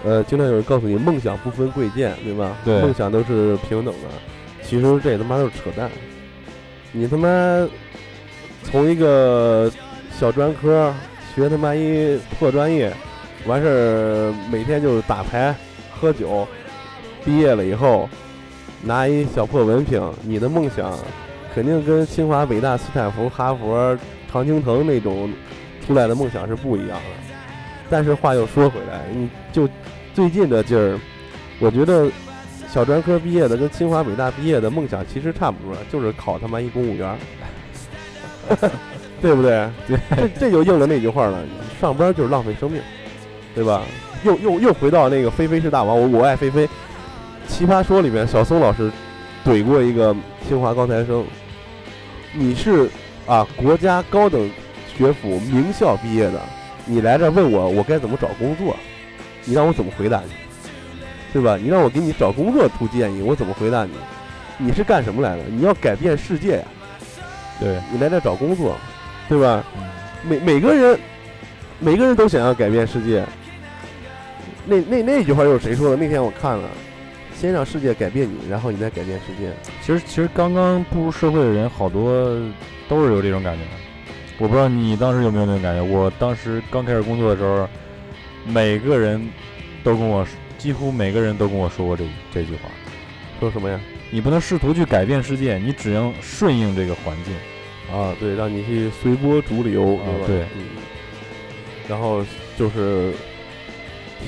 [0.03, 2.57] 呃，经常有人告诉你梦想不分贵贱，对吧？
[2.65, 4.09] 对梦想都是平等的。
[4.63, 5.89] 其实这他妈都是扯淡。
[6.91, 7.67] 你他妈
[8.63, 9.71] 从一个
[10.19, 10.93] 小专科
[11.33, 12.93] 学他妈一破专业，
[13.45, 15.55] 完事儿每天就是打牌、
[15.89, 16.47] 喝酒，
[17.23, 18.09] 毕业了以后
[18.83, 20.97] 拿一小破文凭，你的梦想
[21.53, 23.97] 肯定跟清华、北大、斯坦福、哈佛、
[24.31, 25.31] 常青藤那种
[25.85, 27.35] 出来的梦想是不一样的。
[27.89, 29.67] 但是话又说回来，你就
[30.13, 30.99] 最近这劲儿，
[31.59, 32.09] 我觉得
[32.69, 37.17] 小专科毕业的跟清华、北大毕业的梦想其实差不多，就是考他妈一公务员，
[39.21, 39.69] 对不对？
[39.87, 41.39] 对， 这这就应了那句话了，
[41.79, 42.81] 上班就是浪费生命，
[43.53, 43.83] 对吧？
[44.23, 46.67] 又又又回到那个菲菲是大王，我我爱菲菲。
[47.47, 48.91] 奇葩说里面，小松老师
[49.45, 50.15] 怼过一个
[50.47, 51.25] 清华高材生，
[52.33, 52.89] 你是
[53.27, 54.49] 啊国家高等
[54.95, 56.39] 学府名校毕业的，
[56.85, 58.75] 你来这儿问我我该怎么找工作，
[59.43, 60.31] 你让我怎么回答你？
[61.33, 61.57] 对吧？
[61.57, 63.91] 你让我给你找工作出建议，我怎么回答你？
[64.57, 65.43] 你是干什么来的？
[65.49, 66.63] 你要改变世界呀！
[67.59, 68.75] 对，你来这儿找工作，
[69.29, 69.63] 对吧？
[69.75, 69.83] 嗯
[70.23, 70.99] 每每个人，
[71.79, 73.25] 每个人都想要改变世界。
[74.67, 75.95] 那那那句话又是谁说的？
[75.97, 76.69] 那天我看了，
[77.35, 79.51] 先让世界改变你，然后你再改变世界。
[79.81, 82.39] 其实其实刚刚步入社会的人，好多
[82.87, 83.63] 都是有这种感觉。
[84.37, 85.81] 我不知道你当时有没有那种感觉。
[85.81, 87.67] 我当时刚开始工作的时候，
[88.45, 89.27] 每个人
[89.83, 92.69] 都跟我说，几乎每个人都跟我说过这这句话。
[93.39, 93.79] 说什么呀？
[94.11, 97.33] 你不能试图去改变世界，你只能顺应这个环境。
[97.91, 100.65] 啊，对，让你去随波逐流，啊吧对嗯。
[101.89, 102.23] 然后
[102.57, 103.13] 就是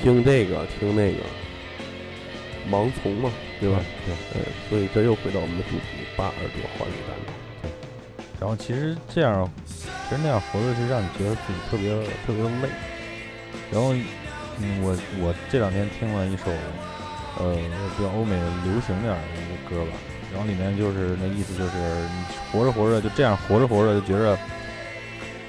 [0.02, 1.20] 听这个，听那个，
[2.70, 3.80] 盲从嘛，对吧？
[4.04, 4.14] 对。
[4.34, 7.32] 呃，所以这又回到我们的主题，把耳朵还给大脑。
[8.40, 11.90] 然后其实这样，其实那样活着是让你觉得自己特别
[12.26, 12.68] 特别累。
[13.72, 13.94] 然后，
[14.60, 16.50] 嗯，我我这两天听了一首，
[17.38, 17.56] 呃，
[17.96, 19.96] 比较欧美流行点的一个歌吧。
[20.34, 24.36] 然后里面就是那意思就是，你活着活着就这样活着活着就觉着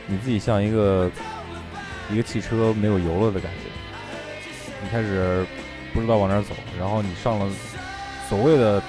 [0.05, 1.09] 你自己像一个
[2.11, 3.69] 一个汽车没有油了的感觉。
[4.83, 5.43] 你开始
[5.91, 7.49] 不知道往哪儿走，然后你上了
[8.29, 8.79] 所谓的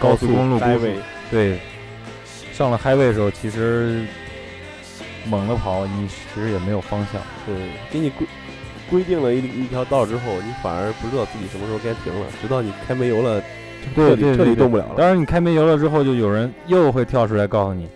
[0.00, 0.58] 高速公路
[1.30, 1.60] 对，
[2.52, 4.04] 上了 highway 的时候，其实
[5.26, 7.22] 猛的跑，你其实也没有方向。
[7.46, 7.54] 对，
[7.90, 8.26] 给你规
[8.90, 13.40] 规定了一一条道之后，你反而不知道自己什么时候该停了，直到你开没油了，
[13.94, 14.94] 彻底彻底动不了了。
[14.96, 17.88] 当然，你开煤油了之后，就有人又会跳出来告诉你，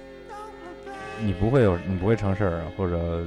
[1.22, 3.24] 你不会有，你不会成事儿啊，或者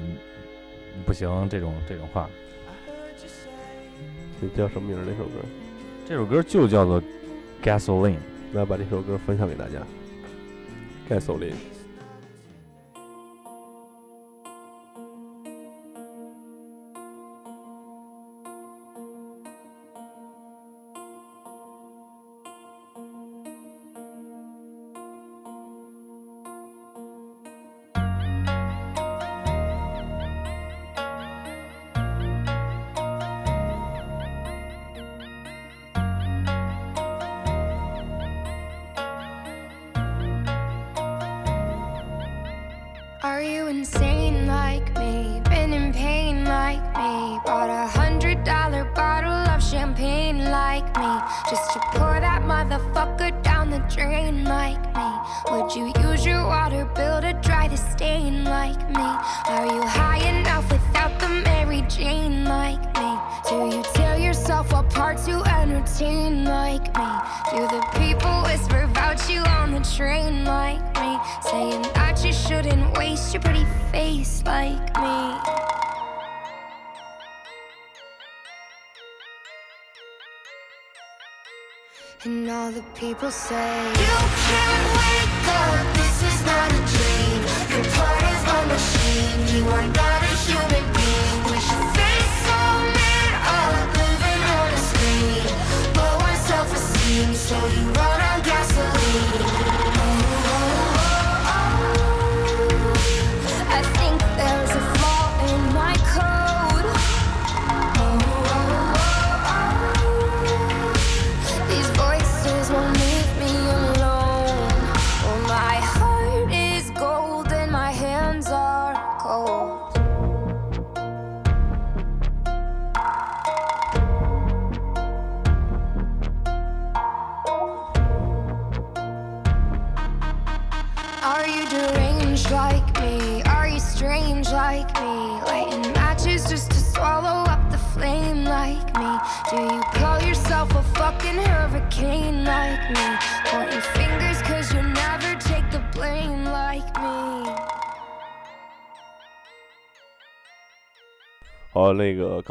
[1.05, 2.29] 不行这种这种话。
[4.41, 5.03] 这叫什么名儿？
[5.05, 5.39] 那首歌？
[6.07, 7.01] 这首歌就叫做
[7.63, 8.15] 《Gasoline》。
[8.51, 9.79] 那把这首歌分享给大家。
[11.09, 11.17] 盖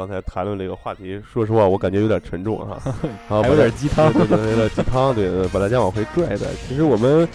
[0.03, 2.76] 刚才谈论这个话题，说实话，我感觉有点沉重哈，
[3.30, 6.48] 啊，还有点鸡汤对对对，有点鸡汤，对，对把大家往回拽的。
[6.66, 7.28] 其实我们，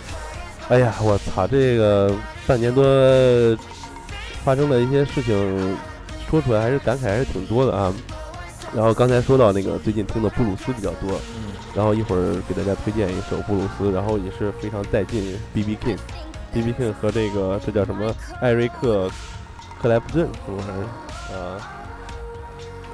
[0.67, 2.13] 哎呀，我操，这个
[2.45, 2.83] 半年多
[4.43, 5.77] 发生的一些事情，
[6.29, 7.93] 说出来还是感慨还是挺多的啊。
[8.75, 19.09] 然后刚才说到那个最近听的布鲁斯比较多，嗯，然后一会儿给大家推荐一首布鲁斯，然后也是非常带劲，B B King，B B King 和这个这叫什么艾瑞克
[19.81, 20.67] 克莱普顿是不是？
[21.33, 21.76] 啊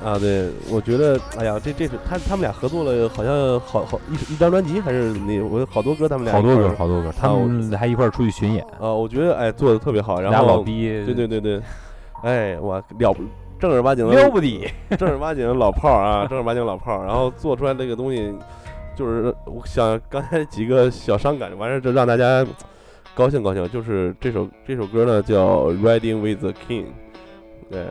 [0.03, 11.61] 啊，对，我觉得，哎呀，这这是他他们俩合作了，好像好好一一张专辑，还是那我好多歌，他们俩好多一块儿个好多歌，他们还一块儿出去巡演，啊，我觉得哎做的特别好，然后老逼，对对对对，
[12.21, 13.23] 哎，我了不
[13.59, 18.33] 正儿八经的了不得，正儿八经的老炮儿啊，正儿八经老炮儿，然后做出来这个东西，
[18.95, 22.45] 就是我想刚才几个小伤感，完事儿就让大家
[23.15, 23.65] 高兴高兴。
[23.69, 26.83] 就是这首这首歌呢叫《Riding with the King》，
[27.69, 27.85] 对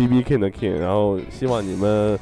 [0.00, 2.18] ，B B King 的 King，然后希望你们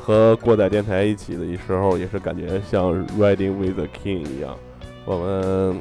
[0.00, 4.56] 和过载电台一起的时候，也是感觉像 Riding with the King 一样，
[5.04, 5.76] 我们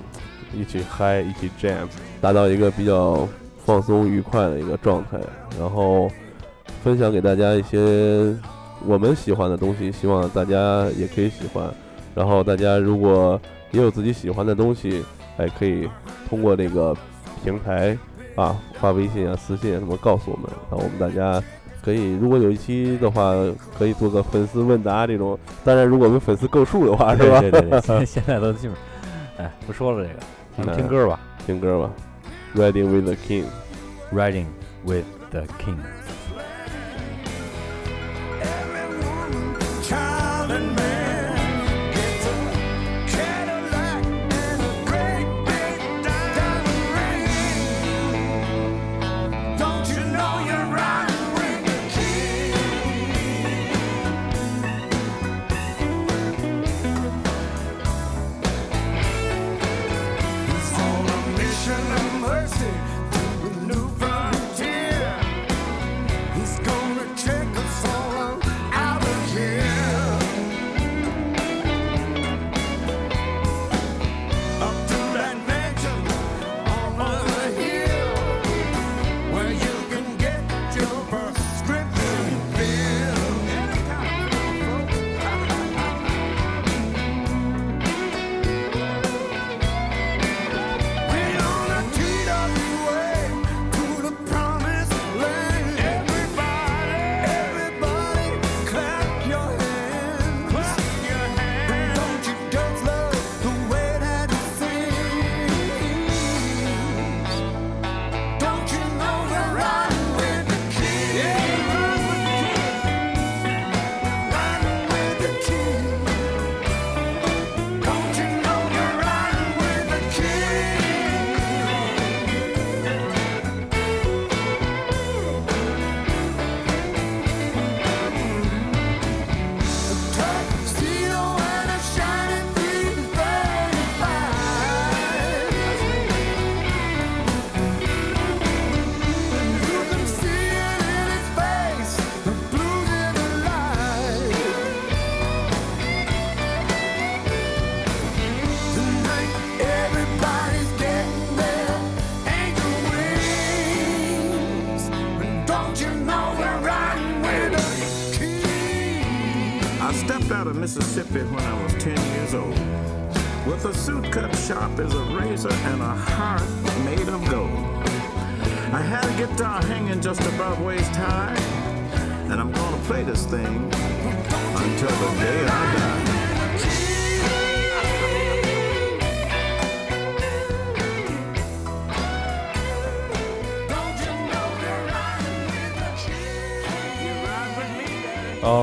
[0.54, 1.88] 一起嗨，一起 jam，
[2.20, 3.26] 达到一个比较
[3.66, 5.18] 放松愉快的一个状态，
[5.58, 6.10] 然后。
[6.82, 8.34] 分享给大家一些
[8.86, 11.70] 我们喜欢的东西，希望大家也可以喜欢。
[12.16, 13.38] 然后大家如果
[13.72, 15.04] 也有自己喜欢的东西，
[15.36, 15.90] 哎，可以
[16.30, 16.96] 通过这个
[17.44, 17.98] 平台
[18.40, 21.42] 啊发微信啊、私信啊什么告诉我们，然后我们大家
[21.84, 23.34] 可以，如果有一期的话，
[23.78, 25.38] 可以做个粉丝问答这种。
[25.64, 27.40] 当然，如果我们粉丝够数的话，是吧？
[27.42, 28.76] 对对对，现现在都基本，
[29.38, 30.20] 哎，不说了这个，
[30.58, 31.20] 咱们听歌吧。
[31.46, 31.90] 听歌吧
[32.56, 33.46] ，Riding with the King。
[34.14, 34.46] Riding
[34.86, 35.78] with the King。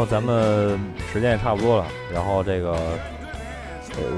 [0.07, 0.79] 咱们
[1.13, 2.73] 时间也差不多了，然后这个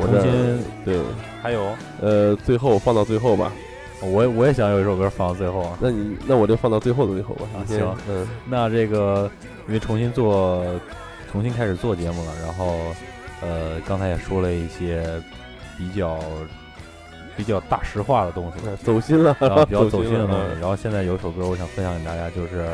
[0.01, 1.01] 我这重新对，
[1.43, 3.53] 还有，呃，最后放到最后吧。
[4.01, 5.76] 我我也想有一首歌放到最后啊。
[5.80, 7.47] 那你那我就放到最后的最后吧。
[7.55, 9.28] 啊行嗯，那这个
[9.66, 10.64] 因为重新做，
[11.32, 12.76] 重新开始做节目了，然后
[13.41, 15.05] 呃，刚才也说了一些
[15.76, 16.16] 比较
[17.36, 19.34] 比较大实话的东西，走心了，
[19.66, 20.61] 比较 走心的了东西。
[20.61, 22.68] 然后现在有一首歌，我想分享给大家，就是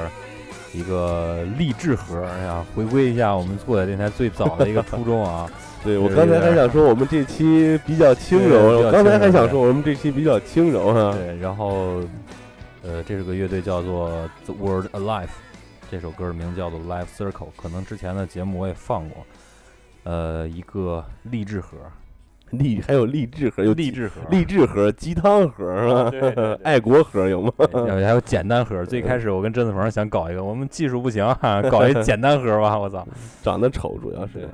[0.74, 5.48] 一个励志盒，哎呀，回归一下我们做的电台最早的一个初衷啊。
[5.84, 11.12] 对我刚才还想说我们这期比较轻柔，我刚才还想说我们这期比较轻柔哈。
[11.12, 12.00] 对，然后
[12.82, 14.10] 呃，这是个乐队叫做
[14.46, 15.28] The World Alive，
[15.90, 19.26] 这首歌的名字叫做 Life Circle，可能之前的节目我也放过。
[20.04, 21.76] 呃，一个励志盒，
[22.58, 26.10] 励还有励志盒，有励志盒，励志盒、鸡汤盒是吧？
[26.10, 27.52] 对对对 爱国盒有吗？
[27.72, 28.84] 对还有简单盒。
[28.84, 33.06] 最开始我跟甄子鹏想搞一个，我们技术不行啊，搞一简单盒吧，我操！
[33.42, 34.48] 长得丑主要是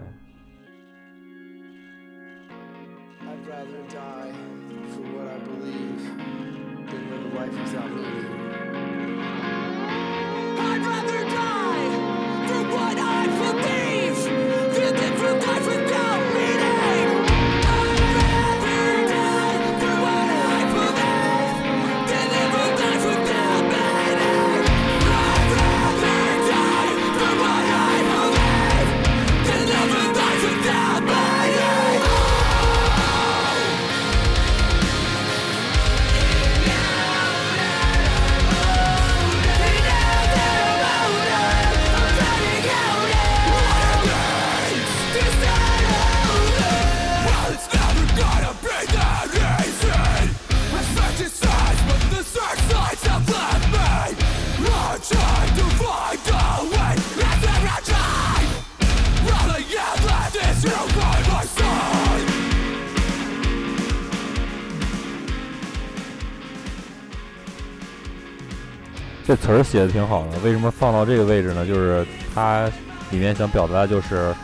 [69.30, 71.64] 这词儿写的挺好的，为什么放到这个位置呢？
[71.64, 72.04] 就是
[72.34, 72.68] 它
[73.12, 74.34] 里面想表达的就是，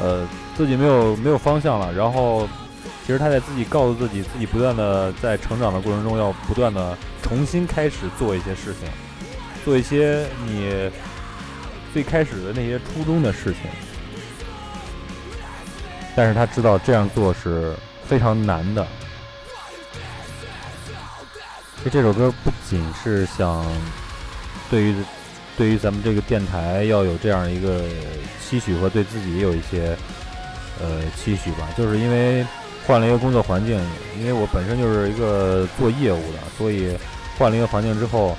[0.00, 0.26] 呃，
[0.56, 2.48] 自己没有没有方向了，然后
[3.06, 8.90] 其实他在自己告诉自己，自己不断的在成长的过程中要不断的重新开始做一些事情，
[9.64, 10.90] 做一些你
[11.94, 13.70] 最开始的那些初衷的事情，
[16.16, 17.76] 但是他知道这样做是
[18.08, 18.84] 非常难的。
[21.76, 23.64] 其实这首歌不仅是想
[24.72, 24.94] 对于
[25.54, 27.84] 对于咱们这个电台要有这样一个
[28.40, 29.94] 期许和对自己也有一些
[30.80, 32.42] 呃期许吧，就是因为
[32.86, 33.78] 换了一个工作环境，
[34.18, 36.96] 因为我本身就是一个做业务的，所以
[37.36, 38.34] 换了一个环境之后，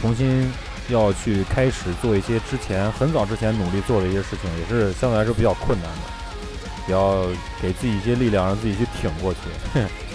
[0.00, 0.48] 重新
[0.88, 7.26] 要去开始做一些之前很早之前努力做的一些事情，也是相对来说比较困难的，也要
[7.60, 9.80] 给自己一些力量，让自己去挺过去。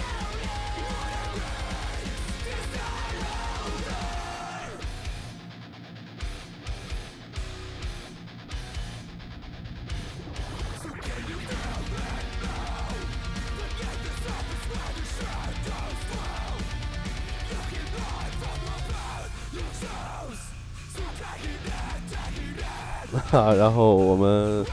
[23.38, 24.64] 啊，然后我们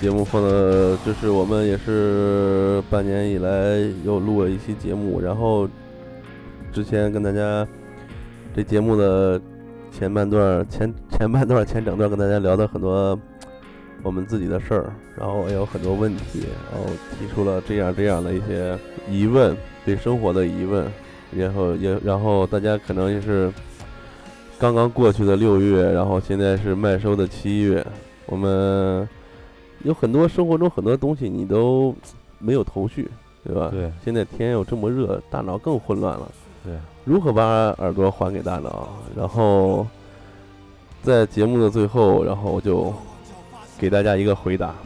[0.00, 5.68] 节目放的，就是我们也是半年以来又录了一期节目，然后
[6.72, 7.66] 之前跟大家
[8.54, 9.40] 这节目的
[9.90, 13.18] 前半段前前半段前整段跟大家聊的很多
[14.04, 16.86] 我们自己的事儿，然后也有很多问题，然后
[17.18, 18.78] 提出了这样这样的一些
[19.10, 20.86] 疑问，对生活的疑问，
[21.36, 23.52] 然后也然后大家可能也是。
[24.62, 27.84] 刚刚过去的六月，然后现在是麦收的七月，
[28.26, 29.08] 我们
[29.82, 31.92] 有很多生活中很多东西你都
[32.38, 33.10] 没有头绪，
[33.44, 33.70] 对吧？
[33.72, 33.90] 对。
[34.04, 36.30] 现在天又这么热，大脑更混乱了。
[36.62, 36.74] 对。
[37.04, 37.42] 如何把
[37.78, 38.88] 耳朵还给大脑？
[39.16, 39.84] 然后
[41.02, 42.94] 在节目的最后，然后我就
[43.76, 44.76] 给大家一个回答。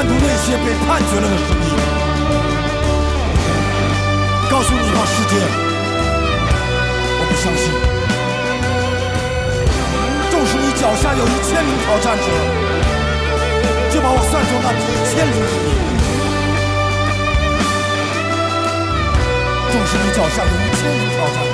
[0.00, 1.68] 宣读那些被判决了的声音，
[4.50, 5.36] 告诉你吧，世界，
[7.18, 7.68] 我不相信。
[10.30, 12.24] 纵使你脚下有一千名挑战者，
[13.92, 15.68] 就把我算作那第一千零一名。
[19.70, 21.48] 纵使你脚下有一千名挑战者，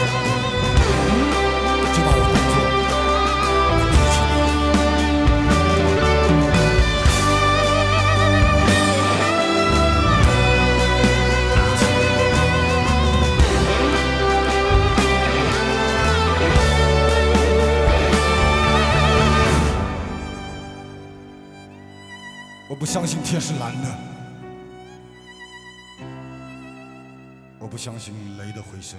[22.68, 23.96] 我不相信天是蓝的，
[27.60, 28.98] 我不相信雷的回声，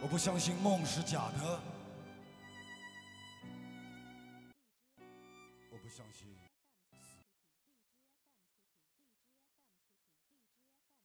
[0.00, 1.60] 我不相信梦是假的，